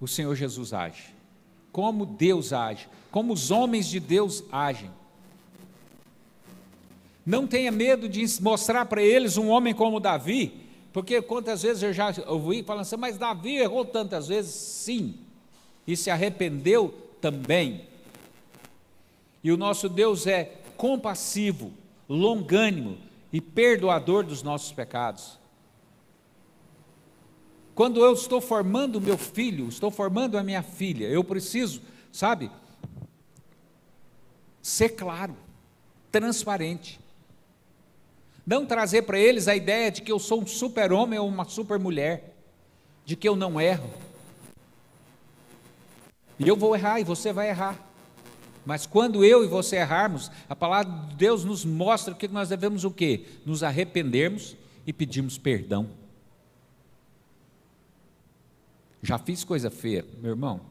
o 0.00 0.06
Senhor 0.06 0.34
Jesus 0.34 0.72
age, 0.72 1.14
como 1.72 2.06
Deus 2.06 2.52
age, 2.52 2.88
como 3.10 3.32
os 3.32 3.50
homens 3.50 3.88
de 3.88 3.98
Deus 3.98 4.44
agem. 4.52 4.90
Não 7.28 7.46
tenha 7.46 7.70
medo 7.70 8.08
de 8.08 8.24
mostrar 8.40 8.86
para 8.86 9.02
eles 9.02 9.36
um 9.36 9.50
homem 9.50 9.74
como 9.74 10.00
Davi, 10.00 10.62
porque 10.94 11.20
quantas 11.20 11.60
vezes 11.60 11.82
eu 11.82 11.92
já 11.92 12.10
ouvi 12.26 12.62
falando 12.62 12.80
assim, 12.80 12.96
mas 12.96 13.18
Davi 13.18 13.56
errou 13.56 13.84
tantas 13.84 14.28
vezes, 14.28 14.54
sim, 14.54 15.14
e 15.86 15.94
se 15.94 16.10
arrependeu 16.10 16.88
também. 17.20 17.86
E 19.44 19.52
o 19.52 19.58
nosso 19.58 19.90
Deus 19.90 20.26
é 20.26 20.54
compassivo, 20.74 21.70
longânimo 22.08 22.96
e 23.30 23.42
perdoador 23.42 24.24
dos 24.24 24.42
nossos 24.42 24.72
pecados. 24.72 25.38
Quando 27.74 28.00
eu 28.00 28.14
estou 28.14 28.40
formando 28.40 29.02
meu 29.02 29.18
filho, 29.18 29.68
estou 29.68 29.90
formando 29.90 30.38
a 30.38 30.42
minha 30.42 30.62
filha, 30.62 31.04
eu 31.04 31.22
preciso, 31.22 31.82
sabe, 32.10 32.50
ser 34.62 34.88
claro, 34.88 35.36
transparente. 36.10 36.98
Não 38.48 38.64
trazer 38.64 39.02
para 39.02 39.18
eles 39.18 39.46
a 39.46 39.54
ideia 39.54 39.90
de 39.90 40.00
que 40.00 40.10
eu 40.10 40.18
sou 40.18 40.40
um 40.40 40.46
super-homem 40.46 41.18
ou 41.18 41.28
uma 41.28 41.44
super-mulher, 41.44 42.34
de 43.04 43.14
que 43.14 43.28
eu 43.28 43.36
não 43.36 43.60
erro. 43.60 43.90
E 46.38 46.48
eu 46.48 46.56
vou 46.56 46.74
errar 46.74 46.98
e 46.98 47.04
você 47.04 47.30
vai 47.30 47.50
errar. 47.50 47.78
Mas 48.64 48.86
quando 48.86 49.22
eu 49.22 49.44
e 49.44 49.46
você 49.46 49.76
errarmos, 49.76 50.30
a 50.48 50.56
palavra 50.56 50.90
de 50.90 51.16
Deus 51.16 51.44
nos 51.44 51.62
mostra 51.62 52.14
que 52.14 52.26
nós 52.26 52.48
devemos 52.48 52.84
o 52.84 52.90
quê? 52.90 53.26
Nos 53.44 53.62
arrependermos 53.62 54.56
e 54.86 54.94
pedirmos 54.94 55.36
perdão. 55.36 55.90
Já 59.02 59.18
fiz 59.18 59.44
coisa 59.44 59.70
feia, 59.70 60.06
meu 60.22 60.30
irmão. 60.30 60.62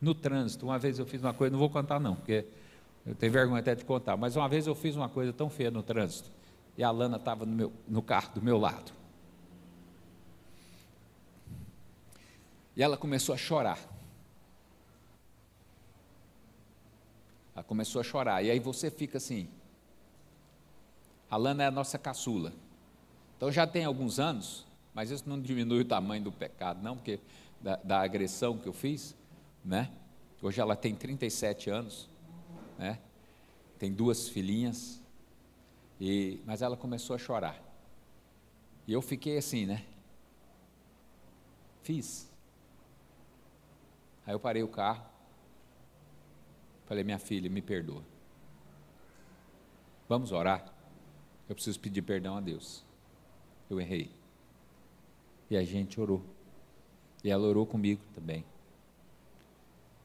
No 0.00 0.14
trânsito, 0.14 0.64
uma 0.64 0.78
vez 0.78 0.98
eu 0.98 1.04
fiz 1.04 1.20
uma 1.20 1.34
coisa, 1.34 1.52
não 1.52 1.58
vou 1.58 1.68
contar 1.68 2.00
não, 2.00 2.14
porque 2.14 2.46
eu 3.04 3.14
tenho 3.14 3.30
vergonha 3.30 3.60
até 3.60 3.74
de 3.74 3.84
contar, 3.84 4.16
mas 4.16 4.36
uma 4.36 4.48
vez 4.48 4.66
eu 4.66 4.74
fiz 4.74 4.96
uma 4.96 5.10
coisa 5.10 5.34
tão 5.34 5.50
feia 5.50 5.70
no 5.70 5.82
trânsito 5.82 6.33
e 6.76 6.82
a 6.82 6.90
Lana 6.90 7.16
estava 7.16 7.46
no, 7.46 7.72
no 7.86 8.02
carro 8.02 8.34
do 8.34 8.42
meu 8.42 8.58
lado. 8.58 8.92
E 12.76 12.82
ela 12.82 12.96
começou 12.96 13.34
a 13.34 13.38
chorar. 13.38 13.78
Ela 17.54 17.62
começou 17.62 18.00
a 18.00 18.04
chorar. 18.04 18.42
E 18.42 18.50
aí 18.50 18.58
você 18.58 18.90
fica 18.90 19.18
assim. 19.18 19.48
A 21.30 21.36
Lana 21.36 21.62
é 21.62 21.66
a 21.66 21.70
nossa 21.70 21.98
caçula. 21.98 22.52
Então 23.36 23.50
já 23.50 23.66
tem 23.66 23.84
alguns 23.84 24.18
anos, 24.18 24.66
mas 24.92 25.10
isso 25.10 25.28
não 25.28 25.40
diminui 25.40 25.82
o 25.82 25.84
tamanho 25.84 26.24
do 26.24 26.32
pecado, 26.32 26.82
não, 26.82 26.96
porque 26.96 27.20
da, 27.60 27.76
da 27.76 28.00
agressão 28.00 28.56
que 28.56 28.68
eu 28.68 28.72
fiz, 28.72 29.14
né? 29.64 29.90
Hoje 30.40 30.60
ela 30.60 30.76
tem 30.76 30.94
37 30.94 31.70
anos, 31.70 32.08
né? 32.78 32.98
Tem 33.78 33.92
duas 33.92 34.28
filhinhas, 34.28 35.00
e, 36.06 36.38
mas 36.44 36.60
ela 36.60 36.76
começou 36.76 37.16
a 37.16 37.18
chorar. 37.18 37.58
E 38.86 38.92
eu 38.92 39.00
fiquei 39.00 39.38
assim, 39.38 39.64
né? 39.64 39.86
Fiz. 41.82 42.30
Aí 44.26 44.34
eu 44.34 44.38
parei 44.38 44.62
o 44.62 44.68
carro. 44.68 45.02
Falei, 46.84 47.02
minha 47.02 47.18
filha, 47.18 47.48
me 47.48 47.62
perdoa. 47.62 48.02
Vamos 50.06 50.30
orar? 50.30 50.70
Eu 51.48 51.54
preciso 51.54 51.80
pedir 51.80 52.02
perdão 52.02 52.36
a 52.36 52.40
Deus. 52.42 52.84
Eu 53.70 53.80
errei. 53.80 54.10
E 55.48 55.56
a 55.56 55.64
gente 55.64 55.98
orou. 55.98 56.22
E 57.24 57.30
ela 57.30 57.46
orou 57.46 57.64
comigo 57.64 58.02
também. 58.14 58.44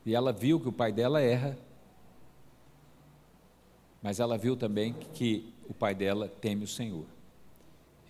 E 0.05 0.15
ela 0.15 0.31
viu 0.31 0.61
que 0.61 0.69
o 0.69 0.71
pai 0.71 0.93
dela 0.93 1.19
erra, 1.19 1.57
mas 4.01 4.21
ela 4.21 4.37
viu 4.37 4.55
também 4.55 4.93
que 4.93 5.58
o 5.69 5.73
pai 5.73 5.93
dela 5.93 6.27
teme 6.27 6.63
o 6.63 6.67
Senhor. 6.67 7.05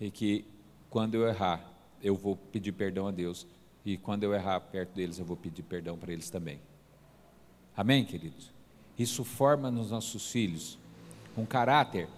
E 0.00 0.10
que 0.10 0.46
quando 0.88 1.14
eu 1.14 1.28
errar, 1.28 1.62
eu 2.02 2.16
vou 2.16 2.34
pedir 2.34 2.72
perdão 2.72 3.06
a 3.06 3.10
Deus. 3.10 3.46
E 3.84 3.98
quando 3.98 4.24
eu 4.24 4.34
errar 4.34 4.58
perto 4.60 4.94
deles, 4.94 5.18
eu 5.18 5.24
vou 5.26 5.36
pedir 5.36 5.62
perdão 5.62 5.96
para 5.96 6.10
eles 6.12 6.30
também. 6.30 6.58
Amém, 7.76 8.04
queridos? 8.04 8.50
Isso 8.98 9.24
forma 9.24 9.70
nos 9.70 9.90
nossos 9.90 10.30
filhos 10.30 10.78
um 11.36 11.44
caráter 11.44 12.08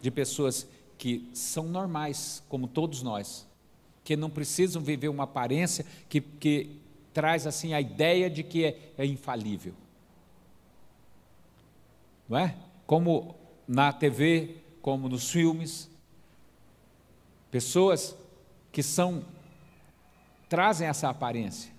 de 0.00 0.10
pessoas 0.10 0.68
que 0.96 1.28
são 1.32 1.64
normais, 1.64 2.42
como 2.48 2.68
todos 2.68 3.02
nós, 3.02 3.46
que 4.04 4.16
não 4.16 4.28
precisam 4.28 4.82
viver 4.82 5.08
uma 5.08 5.24
aparência 5.24 5.84
que, 6.08 6.20
que 6.20 6.78
traz 7.12 7.46
assim 7.46 7.72
a 7.72 7.80
ideia 7.80 8.28
de 8.28 8.42
que 8.42 8.64
é, 8.64 8.92
é 8.98 9.06
infalível. 9.06 9.74
Não 12.28 12.38
é? 12.38 12.54
Como 12.86 13.34
na 13.66 13.92
TV 13.92 14.59
como 14.82 15.08
nos 15.08 15.30
filmes. 15.30 15.90
Pessoas 17.50 18.16
que 18.72 18.82
são 18.82 19.24
trazem 20.48 20.88
essa 20.88 21.08
aparência. 21.08 21.72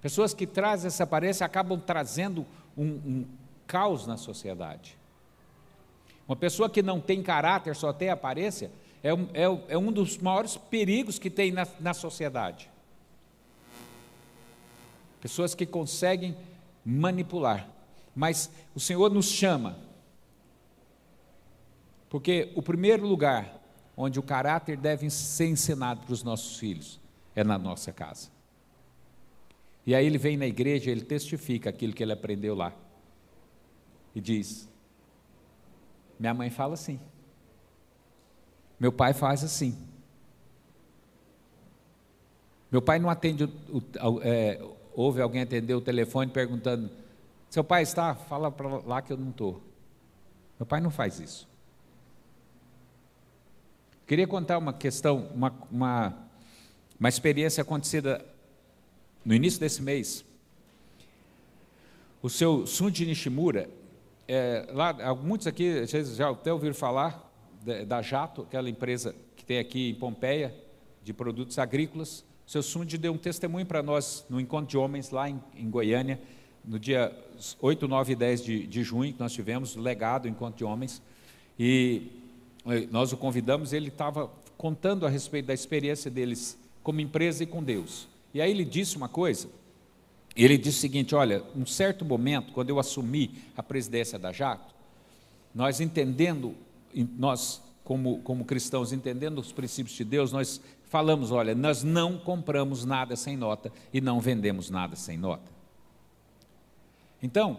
Pessoas 0.00 0.32
que 0.32 0.46
trazem 0.46 0.88
essa 0.88 1.04
aparência 1.04 1.44
acabam 1.44 1.80
trazendo 1.80 2.46
um, 2.76 2.84
um 2.84 3.26
caos 3.66 4.06
na 4.06 4.16
sociedade. 4.16 4.96
Uma 6.28 6.36
pessoa 6.36 6.68
que 6.68 6.82
não 6.82 7.00
tem 7.00 7.22
caráter, 7.22 7.74
só 7.74 7.92
tem 7.92 8.08
aparência, 8.08 8.70
é 9.02 9.12
um, 9.14 9.28
é, 9.32 9.44
é 9.68 9.78
um 9.78 9.92
dos 9.92 10.18
maiores 10.18 10.56
perigos 10.56 11.18
que 11.18 11.30
tem 11.30 11.52
na, 11.52 11.66
na 11.78 11.94
sociedade. 11.94 12.70
Pessoas 15.20 15.54
que 15.54 15.66
conseguem 15.66 16.36
manipular. 16.84 17.68
Mas 18.14 18.50
o 18.74 18.80
Senhor 18.80 19.10
nos 19.10 19.26
chama 19.26 19.76
porque 22.08 22.52
o 22.54 22.62
primeiro 22.62 23.06
lugar 23.06 23.60
onde 23.96 24.18
o 24.18 24.22
caráter 24.22 24.76
deve 24.76 25.08
ser 25.10 25.46
ensinado 25.46 26.02
para 26.02 26.12
os 26.12 26.22
nossos 26.22 26.58
filhos 26.58 27.00
é 27.34 27.42
na 27.42 27.58
nossa 27.58 27.92
casa. 27.92 28.28
E 29.86 29.94
aí 29.94 30.04
ele 30.04 30.18
vem 30.18 30.36
na 30.36 30.46
igreja, 30.46 30.90
ele 30.90 31.02
testifica 31.02 31.70
aquilo 31.70 31.92
que 31.92 32.02
ele 32.02 32.12
aprendeu 32.12 32.54
lá. 32.54 32.72
E 34.14 34.20
diz: 34.20 34.68
Minha 36.18 36.34
mãe 36.34 36.50
fala 36.50 36.74
assim. 36.74 36.98
Meu 38.78 38.92
pai 38.92 39.12
faz 39.12 39.44
assim. 39.44 39.76
Meu 42.70 42.82
pai 42.82 42.98
não 42.98 43.08
atende, 43.08 43.44
o, 43.44 43.78
o, 43.78 44.20
é, 44.22 44.60
ouve 44.94 45.20
alguém 45.20 45.42
atender 45.42 45.74
o 45.74 45.80
telefone 45.80 46.30
perguntando: 46.30 46.90
seu 47.48 47.62
pai 47.62 47.82
está? 47.82 48.14
Fala 48.14 48.50
para 48.50 48.68
lá 48.84 49.00
que 49.00 49.12
eu 49.12 49.16
não 49.16 49.30
estou. 49.30 49.62
Meu 50.58 50.66
pai 50.66 50.80
não 50.80 50.90
faz 50.90 51.20
isso. 51.20 51.48
Queria 54.06 54.26
contar 54.26 54.56
uma 54.58 54.72
questão, 54.72 55.28
uma, 55.34 55.52
uma, 55.68 56.16
uma 56.98 57.08
experiência 57.08 57.60
acontecida 57.60 58.24
no 59.24 59.34
início 59.34 59.58
desse 59.58 59.82
mês. 59.82 60.24
O 62.22 62.30
seu 62.30 62.68
Sunji 62.68 63.04
Nishimura, 63.04 63.68
é, 64.28 64.68
lá, 64.72 64.94
muitos 65.16 65.48
aqui 65.48 65.84
já 65.86 66.30
até 66.30 66.52
ouviram 66.52 66.74
falar 66.74 67.28
da 67.88 68.00
Jato, 68.00 68.42
aquela 68.42 68.70
empresa 68.70 69.12
que 69.34 69.44
tem 69.44 69.58
aqui 69.58 69.90
em 69.90 69.94
Pompeia, 69.96 70.54
de 71.02 71.12
produtos 71.12 71.58
agrícolas. 71.58 72.24
O 72.46 72.50
seu 72.50 72.62
Sunji 72.62 72.96
deu 72.96 73.12
um 73.12 73.18
testemunho 73.18 73.66
para 73.66 73.82
nós 73.82 74.24
no 74.30 74.38
Encontro 74.40 74.68
de 74.68 74.78
Homens, 74.78 75.10
lá 75.10 75.28
em, 75.28 75.42
em 75.56 75.68
Goiânia, 75.68 76.20
no 76.64 76.78
dia 76.78 77.12
8, 77.60 77.88
9 77.88 78.12
e 78.12 78.16
10 78.16 78.44
de, 78.44 78.66
de 78.68 78.84
junho, 78.84 79.12
que 79.12 79.18
nós 79.18 79.32
tivemos 79.32 79.74
legado 79.74 80.28
Encontro 80.28 80.58
de 80.58 80.64
Homens, 80.64 81.02
e 81.58 82.24
nós 82.90 83.12
o 83.12 83.16
convidamos, 83.16 83.72
ele 83.72 83.88
estava 83.88 84.30
contando 84.56 85.06
a 85.06 85.08
respeito 85.08 85.46
da 85.46 85.54
experiência 85.54 86.10
deles 86.10 86.58
como 86.82 87.00
empresa 87.00 87.44
e 87.44 87.46
com 87.46 87.62
Deus. 87.62 88.08
E 88.34 88.40
aí 88.40 88.50
ele 88.50 88.64
disse 88.64 88.96
uma 88.96 89.08
coisa, 89.08 89.48
ele 90.34 90.58
disse 90.58 90.78
o 90.78 90.80
seguinte, 90.80 91.14
olha, 91.14 91.42
um 91.54 91.64
certo 91.64 92.04
momento, 92.04 92.52
quando 92.52 92.70
eu 92.70 92.78
assumi 92.78 93.30
a 93.56 93.62
presidência 93.62 94.18
da 94.18 94.32
Jato, 94.32 94.74
nós 95.54 95.80
entendendo, 95.80 96.54
nós 97.16 97.62
como, 97.84 98.18
como 98.22 98.44
cristãos, 98.44 98.92
entendendo 98.92 99.38
os 99.38 99.52
princípios 99.52 99.96
de 99.96 100.04
Deus, 100.04 100.32
nós 100.32 100.60
falamos, 100.84 101.30
olha, 101.30 101.54
nós 101.54 101.82
não 101.82 102.18
compramos 102.18 102.84
nada 102.84 103.14
sem 103.14 103.36
nota 103.36 103.72
e 103.92 104.00
não 104.00 104.20
vendemos 104.20 104.70
nada 104.70 104.96
sem 104.96 105.16
nota. 105.16 105.50
Então, 107.22 107.58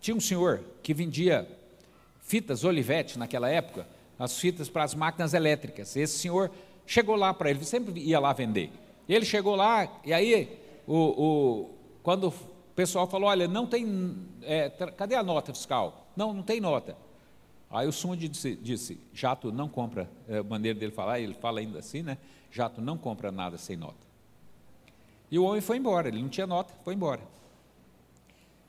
tinha 0.00 0.16
um 0.16 0.20
senhor 0.20 0.62
que 0.82 0.94
vendia 0.94 1.48
fitas 2.24 2.64
Olivetti 2.64 3.18
naquela 3.18 3.48
época, 3.48 3.86
as 4.18 4.38
fitas 4.38 4.68
para 4.68 4.82
as 4.82 4.94
máquinas 4.94 5.34
elétricas. 5.34 5.94
Esse 5.96 6.18
senhor 6.18 6.50
chegou 6.86 7.14
lá 7.14 7.32
para 7.32 7.50
ele, 7.50 7.64
sempre 7.64 8.00
ia 8.00 8.18
lá 8.18 8.32
vender. 8.32 8.72
Ele 9.08 9.24
chegou 9.24 9.54
lá, 9.54 9.88
e 10.04 10.12
aí, 10.12 10.58
o, 10.86 10.96
o, 10.96 11.70
quando 12.02 12.28
o 12.28 12.34
pessoal 12.74 13.06
falou: 13.06 13.28
Olha, 13.28 13.46
não 13.46 13.66
tem. 13.66 14.16
É, 14.42 14.70
cadê 14.96 15.14
a 15.14 15.22
nota 15.22 15.52
fiscal? 15.52 16.08
Não, 16.16 16.32
não 16.32 16.42
tem 16.42 16.60
nota. 16.60 16.96
Aí 17.70 17.86
o 17.86 17.92
Sundi 17.92 18.28
disse, 18.28 18.56
disse: 18.56 18.98
Jato 19.12 19.52
não 19.52 19.68
compra, 19.68 20.10
é 20.26 20.38
a 20.38 20.42
maneira 20.42 20.78
dele 20.78 20.92
falar, 20.92 21.20
ele 21.20 21.34
fala 21.34 21.60
ainda 21.60 21.80
assim, 21.80 22.02
né? 22.02 22.16
Jato 22.50 22.80
não 22.80 22.96
compra 22.96 23.30
nada 23.30 23.58
sem 23.58 23.76
nota. 23.76 24.04
E 25.30 25.38
o 25.38 25.44
homem 25.44 25.60
foi 25.60 25.76
embora, 25.76 26.08
ele 26.08 26.22
não 26.22 26.28
tinha 26.28 26.46
nota, 26.46 26.72
foi 26.84 26.94
embora. 26.94 27.20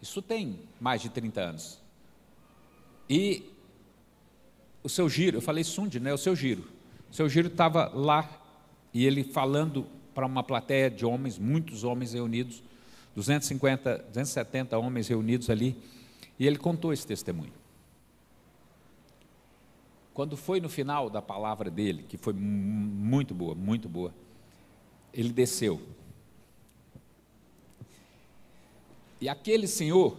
Isso 0.02 0.22
tem 0.22 0.60
mais 0.80 1.02
de 1.02 1.10
30 1.10 1.42
anos. 1.42 1.85
E 3.10 3.44
o 4.84 4.90
seu 4.90 5.10
giro, 5.10 5.38
eu 5.38 5.42
falei 5.42 5.64
Sundi, 5.64 6.00
né? 6.00 6.14
O 6.14 6.18
seu 6.18 6.36
giro. 6.36 6.64
O 7.12 7.14
seu 7.16 7.28
giro 7.30 7.48
estava 7.48 7.88
lá 7.94 8.30
e 8.94 9.06
ele 9.06 9.24
falando 9.24 9.86
para 10.14 10.26
uma 10.26 10.44
plateia 10.44 10.90
de 10.90 11.06
homens, 11.06 11.38
muitos 11.38 11.84
homens 11.84 12.14
reunidos, 12.14 12.64
250, 13.16 13.98
270 14.10 14.78
homens 14.78 15.08
reunidos 15.08 15.50
ali, 15.50 15.76
e 16.40 16.48
ele 16.48 16.58
contou 16.58 16.94
esse 16.94 17.06
testemunho. 17.06 17.54
Quando 20.14 20.38
foi 20.38 20.62
no 20.62 20.70
final 20.70 21.10
da 21.10 21.22
palavra 21.22 21.70
dele, 21.70 22.06
que 22.08 22.18
foi 22.18 22.32
muito 22.32 23.34
boa, 23.34 23.54
muito 23.54 23.90
boa, 23.90 24.14
ele 25.14 25.34
desceu. 25.34 25.82
E 29.20 29.28
aquele 29.28 29.68
senhor 29.68 30.18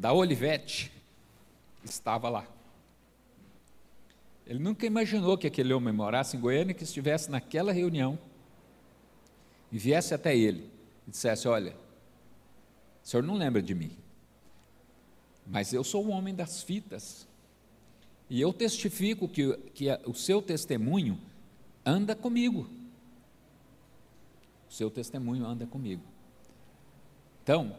da 0.00 0.14
Olivete 0.14 0.90
estava 1.84 2.30
lá. 2.30 2.48
Ele 4.46 4.58
nunca 4.58 4.86
imaginou 4.86 5.36
que 5.36 5.46
aquele 5.46 5.74
homem 5.74 5.92
morasse 5.92 6.38
em 6.38 6.40
Goiânia, 6.40 6.72
que 6.72 6.84
estivesse 6.84 7.30
naquela 7.30 7.70
reunião 7.70 8.18
e 9.70 9.78
viesse 9.78 10.14
até 10.14 10.34
ele 10.34 10.70
e 11.06 11.10
dissesse: 11.10 11.46
Olha, 11.46 11.76
o 13.04 13.06
senhor 13.06 13.22
não 13.22 13.34
lembra 13.34 13.60
de 13.60 13.74
mim, 13.74 13.94
mas 15.46 15.74
eu 15.74 15.84
sou 15.84 16.06
o 16.06 16.08
homem 16.08 16.34
das 16.34 16.62
fitas. 16.62 17.28
E 18.30 18.40
eu 18.40 18.54
testifico 18.54 19.28
que, 19.28 19.54
que 19.74 19.86
o 20.06 20.14
seu 20.14 20.40
testemunho 20.40 21.20
anda 21.84 22.16
comigo. 22.16 22.70
O 24.70 24.72
seu 24.72 24.90
testemunho 24.90 25.44
anda 25.44 25.66
comigo. 25.66 26.02
Então, 27.42 27.76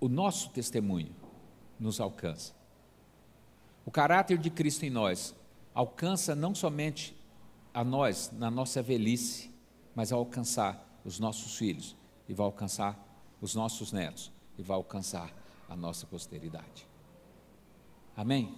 o 0.00 0.08
nosso 0.08 0.50
testemunho 0.50 1.14
nos 1.78 2.00
alcança. 2.00 2.54
O 3.84 3.90
caráter 3.90 4.38
de 4.38 4.50
Cristo 4.50 4.84
em 4.84 4.90
nós 4.90 5.34
alcança 5.74 6.34
não 6.34 6.54
somente 6.54 7.16
a 7.72 7.84
nós 7.84 8.30
na 8.32 8.50
nossa 8.50 8.82
velhice, 8.82 9.50
mas 9.94 10.10
vai 10.10 10.18
alcançar 10.18 11.00
os 11.04 11.18
nossos 11.18 11.56
filhos 11.56 11.96
e 12.28 12.34
vai 12.34 12.44
alcançar 12.44 12.98
os 13.40 13.54
nossos 13.54 13.92
netos 13.92 14.32
e 14.58 14.62
vai 14.62 14.76
alcançar 14.76 15.32
a 15.68 15.76
nossa 15.76 16.06
posteridade. 16.06 16.86
Amém? 18.16 18.54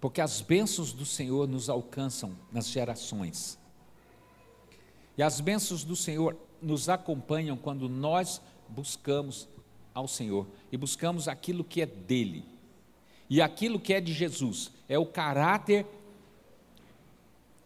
Porque 0.00 0.20
as 0.20 0.40
bênçãos 0.40 0.92
do 0.92 1.04
Senhor 1.04 1.48
nos 1.48 1.68
alcançam 1.68 2.36
nas 2.52 2.68
gerações. 2.68 3.58
E 5.16 5.22
as 5.22 5.40
bênçãos 5.40 5.82
do 5.82 5.96
Senhor 5.96 6.36
nos 6.62 6.88
acompanham 6.88 7.56
quando 7.56 7.88
nós 7.88 8.40
buscamos 8.68 9.48
ao 9.98 10.06
Senhor 10.06 10.46
e 10.70 10.76
buscamos 10.76 11.26
aquilo 11.26 11.64
que 11.64 11.82
é 11.82 11.86
dele. 11.86 12.44
E 13.28 13.42
aquilo 13.42 13.80
que 13.80 13.92
é 13.92 14.00
de 14.00 14.12
Jesus 14.12 14.70
é 14.88 14.98
o 14.98 15.04
caráter 15.04 15.84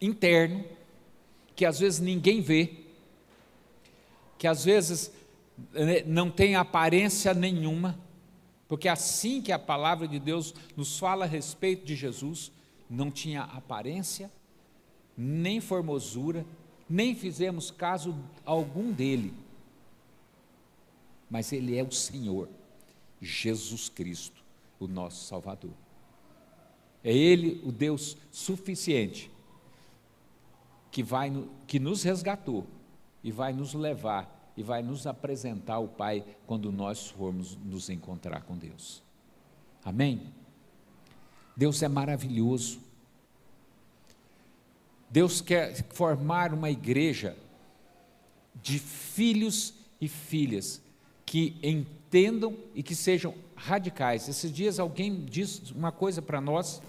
interno 0.00 0.64
que 1.54 1.66
às 1.66 1.78
vezes 1.78 2.00
ninguém 2.00 2.40
vê, 2.40 2.72
que 4.38 4.46
às 4.46 4.64
vezes 4.64 5.12
né, 5.72 6.02
não 6.06 6.30
tem 6.30 6.56
aparência 6.56 7.34
nenhuma, 7.34 7.98
porque 8.66 8.88
assim 8.88 9.42
que 9.42 9.52
a 9.52 9.58
palavra 9.58 10.08
de 10.08 10.18
Deus 10.18 10.54
nos 10.74 10.98
fala 10.98 11.26
a 11.26 11.28
respeito 11.28 11.84
de 11.84 11.94
Jesus, 11.94 12.50
não 12.88 13.10
tinha 13.10 13.42
aparência, 13.42 14.30
nem 15.16 15.60
formosura, 15.60 16.46
nem 16.88 17.14
fizemos 17.14 17.70
caso 17.70 18.16
algum 18.44 18.90
dele. 18.90 19.34
Mas 21.32 21.50
ele 21.50 21.78
é 21.78 21.82
o 21.82 21.90
Senhor, 21.90 22.46
Jesus 23.18 23.88
Cristo, 23.88 24.44
o 24.78 24.86
nosso 24.86 25.24
Salvador. 25.24 25.72
É 27.02 27.10
ele 27.10 27.62
o 27.64 27.72
Deus 27.72 28.18
suficiente 28.30 29.30
que 30.90 31.02
vai 31.02 31.32
que 31.66 31.80
nos 31.80 32.02
resgatou 32.02 32.66
e 33.24 33.32
vai 33.32 33.54
nos 33.54 33.72
levar 33.72 34.52
e 34.58 34.62
vai 34.62 34.82
nos 34.82 35.06
apresentar 35.06 35.78
o 35.78 35.88
Pai 35.88 36.22
quando 36.46 36.70
nós 36.70 37.08
formos 37.08 37.56
nos 37.64 37.88
encontrar 37.88 38.42
com 38.42 38.54
Deus. 38.54 39.02
Amém? 39.82 40.34
Deus 41.56 41.82
é 41.82 41.88
maravilhoso. 41.88 42.78
Deus 45.08 45.40
quer 45.40 45.83
formar 45.94 46.52
uma 46.52 46.68
igreja 46.68 47.35
de 48.62 48.78
filhos 48.78 49.72
e 49.98 50.06
filhas 50.08 50.81
que 51.33 51.56
entendam 51.62 52.54
e 52.74 52.83
que 52.83 52.94
sejam 52.94 53.35
radicais. 53.56 54.28
Esses 54.28 54.52
dias 54.52 54.78
alguém 54.78 55.24
disse 55.24 55.72
uma 55.72 55.90
coisa 55.90 56.20
para 56.20 56.42
nós. 56.42 56.83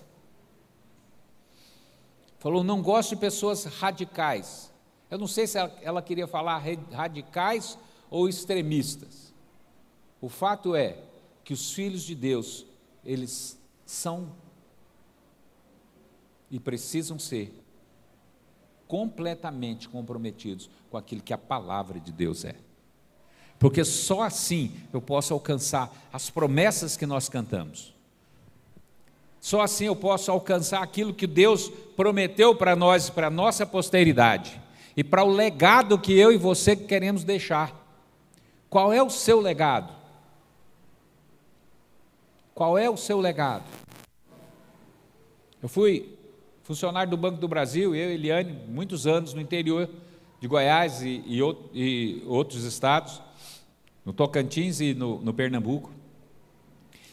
Falou, 2.40 2.62
não 2.62 2.82
gosto 2.82 3.12
de 3.12 3.22
pessoas 3.22 3.64
radicais. 3.64 4.70
Eu 5.10 5.18
não 5.18 5.28
sei 5.28 5.48
se 5.48 5.58
ela, 5.58 5.74
ela 5.82 6.02
queria 6.02 6.28
falar 6.28 6.62
radicais 6.92 7.80
ou 8.10 8.28
extremistas. 8.28 9.34
O 10.20 10.28
fato 10.28 10.76
é 10.76 11.02
que 11.46 11.54
os 11.54 11.72
filhos 11.72 12.04
de 12.04 12.14
Deus, 12.14 12.66
eles 13.06 13.58
são 13.86 14.30
e 16.52 16.60
precisam 16.60 17.18
ser 17.18 17.58
completamente 18.90 19.88
comprometidos 19.88 20.70
com 20.90 20.98
aquilo 20.98 21.22
que 21.22 21.32
a 21.32 21.38
palavra 21.38 21.98
de 21.98 22.12
Deus 22.12 22.44
é. 22.44 22.73
Porque 23.60 23.84
só 23.86 24.24
assim 24.24 24.72
eu 24.92 25.02
posso 25.02 25.34
alcançar 25.34 25.92
as 26.12 26.30
promessas 26.30 26.98
que 26.98 27.06
nós 27.06 27.30
cantamos. 27.30 27.94
Só 29.40 29.62
assim 29.62 29.86
eu 29.86 29.96
posso 29.96 30.32
alcançar 30.32 30.82
aquilo 30.82 31.14
que 31.14 31.28
Deus 31.28 31.70
prometeu 31.96 32.56
para 32.56 32.76
nós 32.76 33.10
para 33.10 33.28
a 33.28 33.32
nossa 33.32 33.66
posteridade. 33.66 34.62
e 34.96 35.04
para 35.04 35.24
o 35.24 35.32
legado 35.32 35.98
que 35.98 36.14
eu 36.14 36.32
e 36.32 36.38
você 36.38 36.76
queremos 36.76 37.24
deixar. 37.24 37.74
Qual 38.70 38.94
é 38.94 39.02
o 39.02 39.10
seu 39.10 39.40
legado? 39.40 39.92
Qual 42.54 42.78
é 42.78 42.90
o 42.90 42.96
seu 42.96 43.20
legado? 43.20 43.64
Eu 45.62 45.68
fui 45.68 46.16
funcionário 46.64 47.10
do 47.10 47.18
Banco 47.18 47.40
do 47.40 47.48
Brasil, 47.48 47.96
eu 47.96 48.12
e 48.12 48.14
Eliane, 48.14 48.52
muitos 48.68 49.08
anos 49.08 49.34
no 49.34 49.42
interior 49.42 49.90
de 50.40 50.48
Goiás 50.48 51.02
e, 51.02 51.24
e, 51.26 51.40
e 51.74 52.24
outros 52.28 52.64
estados, 52.64 53.22
no 54.06 54.14
Tocantins 54.14 54.80
e 54.80 54.94
no, 54.94 55.22
no 55.22 55.34
Pernambuco. 55.34 55.92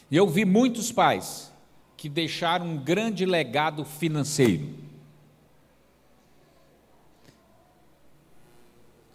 E 0.09 0.17
eu 0.17 0.27
vi 0.27 0.43
muitos 0.45 0.91
pais 0.91 1.51
que 1.95 2.09
deixaram 2.09 2.65
um 2.65 2.77
grande 2.77 3.25
legado 3.25 3.85
financeiro, 3.85 4.67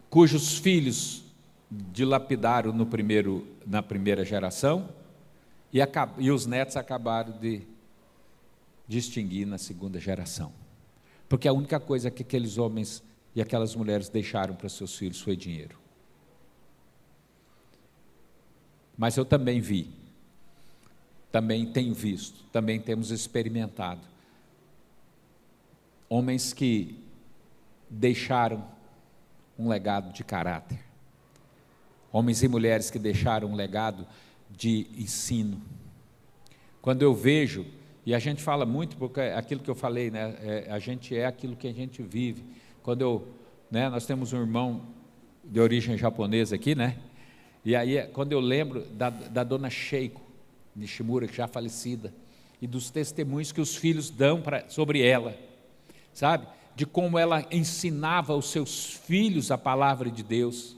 cujos 0.09 0.57
filhos 0.59 1.25
dilapidaram 1.71 2.73
no 2.73 2.87
primeiro, 2.87 3.47
na 3.67 3.83
primeira 3.83 4.25
geração 4.25 4.89
e, 5.73 5.79
e 6.19 6.31
os 6.31 6.47
netos 6.47 6.77
acabaram 6.77 7.37
de 7.39 7.63
distinguir 8.87 9.47
na 9.47 9.59
segunda 9.59 9.99
geração. 9.99 10.53
Porque 11.29 11.49
a 11.49 11.53
única 11.53 11.81
coisa 11.81 12.11
que 12.11 12.23
aqueles 12.23 12.57
homens 12.57 13.03
e 13.35 13.43
aquelas 13.43 13.75
mulheres 13.75 14.09
deixaram 14.09 14.55
para 14.55 14.69
seus 14.69 14.97
filhos 14.97 15.21
foi 15.21 15.37
dinheiro. 15.37 15.77
Mas 18.97 19.17
eu 19.17 19.25
também 19.25 19.61
vi, 19.61 19.91
também 21.31 21.67
tenho 21.67 21.95
visto, 21.95 22.45
também 22.51 22.81
temos 22.81 23.11
experimentado 23.11 24.01
homens 26.09 26.53
que 26.53 26.99
deixaram 27.89 28.65
um 29.59 29.69
legado 29.69 30.13
de 30.13 30.23
caráter, 30.23 30.79
homens 32.13 32.43
e 32.43 32.49
mulheres 32.49 32.91
que 32.91 32.99
deixaram 32.99 33.49
um 33.49 33.55
legado 33.55 34.07
de 34.51 34.87
ensino. 34.97 35.61
Quando 36.81 37.03
eu 37.03 37.15
vejo, 37.15 37.67
e 38.05 38.15
a 38.15 38.19
gente 38.19 38.43
fala 38.43 38.65
muito, 38.65 38.97
porque 38.97 39.21
é 39.21 39.37
aquilo 39.37 39.61
que 39.61 39.71
eu 39.71 39.75
falei, 39.75 40.11
né, 40.11 40.37
é, 40.41 40.67
a 40.71 40.79
gente 40.79 41.17
é 41.17 41.27
aquilo 41.27 41.57
que 41.57 41.67
a 41.67 41.73
gente 41.73 42.03
vive. 42.03 42.45
Quando 42.83 43.03
eu, 43.03 43.29
né, 43.71 43.89
nós 43.89 44.07
temos 44.07 44.33
um 44.33 44.41
irmão 44.41 44.83
de 45.45 45.61
origem 45.61 45.97
japonesa 45.99 46.55
aqui, 46.55 46.75
né? 46.75 46.99
E 47.67 47.75
aí, 47.75 48.01
quando 48.13 48.31
eu 48.31 48.39
lembro 48.39 48.83
da, 48.93 49.11
da 49.11 49.43
dona 49.43 49.69
Sheiko 49.69 50.23
Nishimura, 50.77 51.27
que 51.27 51.37
já 51.37 51.49
falecida, 51.49 52.15
e 52.63 52.67
dos 52.67 52.91
testemunhos 52.91 53.51
que 53.51 53.61
os 53.61 53.75
filhos 53.75 54.09
dão 54.09 54.41
pra, 54.41 54.69
sobre 54.69 55.03
ela, 55.03 55.37
sabe? 56.15 56.47
De 56.77 56.87
como 56.87 57.19
ela 57.19 57.45
ensinava 57.51 58.37
os 58.37 58.53
seus 58.53 58.93
filhos 58.93 59.51
a 59.51 59.59
palavra 59.59 60.09
de 60.09 60.23
Deus. 60.23 60.77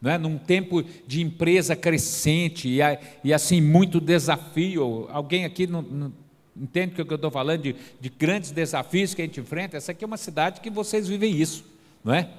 Não 0.00 0.12
é? 0.12 0.16
Num 0.16 0.38
tempo 0.38 0.84
de 1.04 1.20
empresa 1.20 1.74
crescente 1.74 2.68
e, 2.68 2.78
e 3.24 3.34
assim, 3.34 3.60
muito 3.60 4.00
desafio. 4.00 5.08
Alguém 5.10 5.44
aqui 5.44 5.66
não, 5.66 5.82
não 5.82 6.12
entende 6.56 7.02
o 7.02 7.04
que 7.04 7.12
eu 7.12 7.16
estou 7.16 7.30
falando 7.32 7.62
de, 7.62 7.74
de 8.00 8.08
grandes 8.08 8.52
desafios 8.52 9.14
que 9.14 9.22
a 9.22 9.24
gente 9.24 9.40
enfrenta? 9.40 9.76
Essa 9.76 9.90
aqui 9.90 10.04
é 10.04 10.06
uma 10.06 10.16
cidade 10.16 10.60
que 10.60 10.70
vocês 10.70 11.08
vivem 11.08 11.34
isso, 11.34 11.64
não 12.04 12.14
é? 12.14 12.30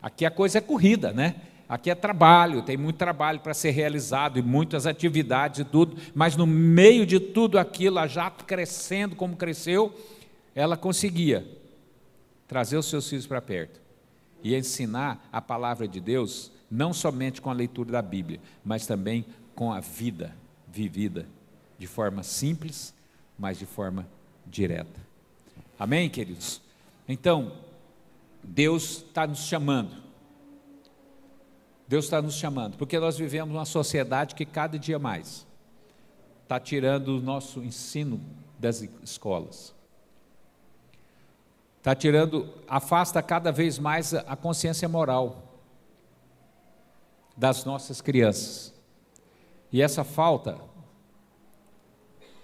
Aqui 0.00 0.24
a 0.24 0.30
coisa 0.30 0.56
é 0.56 0.60
corrida, 0.62 1.12
né? 1.12 1.34
Aqui 1.74 1.90
é 1.90 1.94
trabalho, 1.96 2.62
tem 2.62 2.76
muito 2.76 2.98
trabalho 2.98 3.40
para 3.40 3.52
ser 3.52 3.72
realizado 3.72 4.38
e 4.38 4.42
muitas 4.42 4.86
atividades 4.86 5.58
e 5.58 5.64
tudo, 5.64 5.96
mas 6.14 6.36
no 6.36 6.46
meio 6.46 7.04
de 7.04 7.18
tudo 7.18 7.58
aquilo, 7.58 7.98
a 7.98 8.06
Jato 8.06 8.44
crescendo 8.44 9.16
como 9.16 9.34
cresceu, 9.34 9.92
ela 10.54 10.76
conseguia 10.76 11.44
trazer 12.46 12.76
os 12.76 12.86
seus 12.86 13.08
filhos 13.08 13.26
para 13.26 13.42
perto 13.42 13.80
e 14.40 14.54
ensinar 14.54 15.28
a 15.32 15.42
palavra 15.42 15.88
de 15.88 15.98
Deus, 15.98 16.52
não 16.70 16.92
somente 16.92 17.42
com 17.42 17.50
a 17.50 17.52
leitura 17.52 17.90
da 17.90 18.02
Bíblia, 18.02 18.38
mas 18.64 18.86
também 18.86 19.26
com 19.52 19.72
a 19.72 19.80
vida 19.80 20.32
vivida 20.68 21.26
de 21.76 21.88
forma 21.88 22.22
simples, 22.22 22.94
mas 23.36 23.58
de 23.58 23.66
forma 23.66 24.06
direta. 24.46 25.00
Amém, 25.76 26.08
queridos? 26.08 26.62
Então, 27.08 27.50
Deus 28.44 28.98
está 28.98 29.26
nos 29.26 29.40
chamando 29.40 30.03
Deus 31.86 32.06
está 32.06 32.22
nos 32.22 32.34
chamando, 32.34 32.76
porque 32.76 32.98
nós 32.98 33.16
vivemos 33.16 33.54
uma 33.54 33.64
sociedade 33.64 34.34
que 34.34 34.44
cada 34.44 34.78
dia 34.78 34.98
mais 34.98 35.46
está 36.42 36.58
tirando 36.58 37.18
o 37.18 37.20
nosso 37.20 37.62
ensino 37.62 38.20
das 38.58 38.80
escolas. 39.02 39.74
Está 41.78 41.94
tirando, 41.94 42.50
afasta 42.66 43.22
cada 43.22 43.52
vez 43.52 43.78
mais 43.78 44.14
a 44.14 44.34
consciência 44.34 44.88
moral 44.88 45.42
das 47.36 47.64
nossas 47.64 48.00
crianças. 48.00 48.72
E 49.70 49.82
essa 49.82 50.04
falta, 50.04 50.58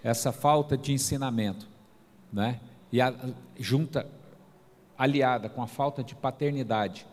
essa 0.03 0.31
falta 0.31 0.77
de 0.77 0.93
ensinamento, 0.93 1.67
né? 2.31 2.59
E 2.91 3.01
a, 3.01 3.13
junta, 3.57 4.07
aliada 4.97 5.49
com 5.49 5.63
a 5.63 5.67
falta 5.67 6.03
de 6.03 6.13
paternidade, 6.13 7.07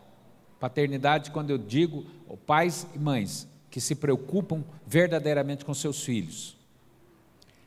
Paternidade, 0.60 1.30
quando 1.30 1.50
eu 1.50 1.58
digo 1.58 2.04
pais 2.46 2.86
e 2.94 2.98
mães 2.98 3.46
que 3.70 3.80
se 3.80 3.94
preocupam 3.94 4.64
verdadeiramente 4.86 5.64
com 5.64 5.72
seus 5.72 6.02
filhos, 6.02 6.56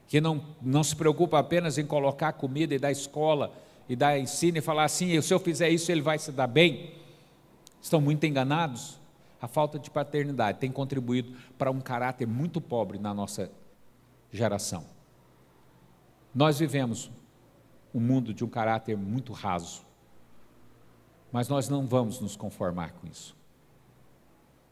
que 0.07 0.19
não, 0.19 0.43
não 0.61 0.83
se 0.83 0.95
preocupam 0.95 1.39
apenas 1.39 1.77
em 1.77 1.85
colocar 1.85 2.33
comida 2.33 2.75
e 2.75 2.79
dar 2.79 2.91
escola 2.91 3.53
e 3.87 3.95
dar 3.95 4.19
ensino 4.19 4.57
e 4.57 4.61
falar 4.61 4.83
assim: 4.83 5.21
se 5.21 5.33
eu 5.33 5.39
fizer 5.39 5.69
isso, 5.69 5.91
ele 5.91 6.01
vai 6.01 6.19
se 6.19 6.31
dar 6.31 6.47
bem. 6.47 6.95
Estão 7.81 8.01
muito 8.01 8.25
enganados. 8.25 8.99
A 9.41 9.47
falta 9.47 9.79
de 9.79 9.89
paternidade 9.89 10.59
tem 10.59 10.71
contribuído 10.71 11.35
para 11.57 11.71
um 11.71 11.81
caráter 11.81 12.27
muito 12.27 12.61
pobre 12.61 12.99
na 12.99 13.13
nossa 13.13 13.51
geração. 14.31 14.85
Nós 16.33 16.59
vivemos 16.59 17.09
um 17.93 17.99
mundo 17.99 18.33
de 18.33 18.43
um 18.43 18.47
caráter 18.47 18.95
muito 18.95 19.33
raso. 19.33 19.81
Mas 21.31 21.47
nós 21.47 21.69
não 21.69 21.87
vamos 21.87 22.19
nos 22.19 22.35
conformar 22.35 22.91
com 22.91 23.07
isso. 23.07 23.35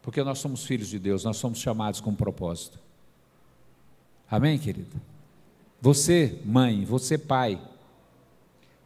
Porque 0.02 0.24
nós 0.24 0.40
somos 0.40 0.66
filhos 0.66 0.88
de 0.88 1.00
Deus, 1.00 1.24
nós 1.24 1.38
somos 1.38 1.60
chamados 1.60 2.02
com 2.02 2.10
um 2.10 2.16
propósito. 2.16 2.80
Amém, 4.30 4.58
querida? 4.58 5.02
Você, 5.82 6.42
mãe, 6.46 6.84
você, 6.86 7.18
pai, 7.18 7.60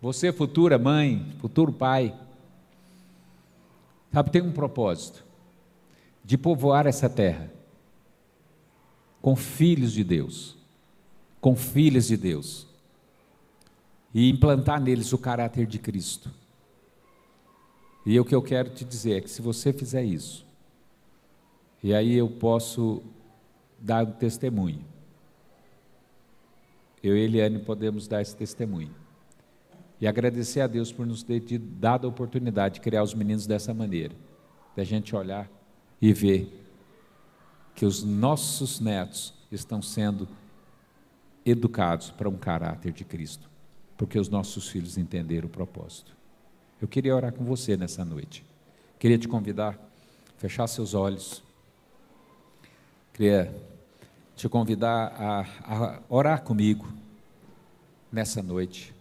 você, 0.01 0.32
futura 0.32 0.78
mãe, 0.78 1.34
futuro 1.39 1.71
pai, 1.71 2.13
sabe, 4.11 4.32
tem 4.32 4.41
um 4.41 4.51
propósito 4.51 5.24
de 6.24 6.38
povoar 6.38 6.86
essa 6.86 7.09
terra 7.09 7.51
com 9.21 9.36
filhos 9.36 9.93
de 9.93 10.03
Deus, 10.03 10.57
com 11.39 11.55
filhas 11.55 12.07
de 12.07 12.17
Deus, 12.17 12.67
e 14.13 14.30
implantar 14.30 14.82
neles 14.82 15.13
o 15.13 15.17
caráter 15.17 15.65
de 15.65 15.80
Cristo. 15.80 16.30
E 18.06 18.20
o 18.20 18.26
que 18.26 18.36
eu 18.36 18.41
quero 18.41 18.70
te 18.70 18.84
dizer 18.84 19.18
é 19.18 19.22
que 19.22 19.30
se 19.30 19.41
você 19.41 19.72
fizer 19.72 20.04
isso, 20.04 20.45
e 21.82 21.93
aí 21.93 22.16
eu 22.16 22.30
posso 22.30 23.01
dar 23.80 24.06
um 24.06 24.12
testemunho. 24.12 24.84
Eu 27.01 27.18
e 27.18 27.22
Eliane 27.22 27.60
podemos 27.60 28.08
dar 28.08 28.22
esse 28.22 28.36
testemunho. 28.36 28.95
E 29.99 30.08
agradecer 30.08 30.62
a 30.62 30.68
Deus 30.68 30.91
por 30.91 31.06
nos 31.06 31.24
ter 31.24 31.41
dado 31.60 32.08
a 32.08 32.10
oportunidade 32.10 32.76
de 32.76 32.82
criar 32.82 33.04
os 33.04 33.14
meninos 33.14 33.45
dessa 33.45 33.74
maneira. 33.74 34.16
Da 34.76 34.84
gente 34.84 35.16
olhar 35.16 35.49
e 36.01 36.12
ver 36.14 36.62
que 37.76 37.86
os 37.86 38.04
nossos 38.04 38.80
netos 38.80 39.34
estão 39.51 39.82
sendo 39.82 40.28
educados 41.45 42.12
para 42.12 42.30
um 42.30 42.38
caráter 42.38 42.91
de 42.91 43.04
Cristo, 43.04 43.49
porque 43.97 44.18
os 44.18 44.30
nossos 44.30 44.70
filhos 44.70 44.97
entenderam 44.97 45.47
o 45.47 45.51
propósito. 45.51 46.16
Eu 46.84 46.88
queria 46.89 47.15
orar 47.15 47.31
com 47.31 47.45
você 47.45 47.77
nessa 47.77 48.03
noite. 48.03 48.45
Queria 48.99 49.17
te 49.17 49.25
convidar 49.25 49.73
a 49.73 50.38
fechar 50.38 50.67
seus 50.67 50.93
olhos. 50.93 51.41
Queria 53.13 53.55
te 54.36 54.49
convidar 54.49 55.15
a, 55.17 55.45
a 55.63 56.01
orar 56.09 56.43
comigo 56.43 56.86
nessa 58.11 58.43
noite. 58.43 58.93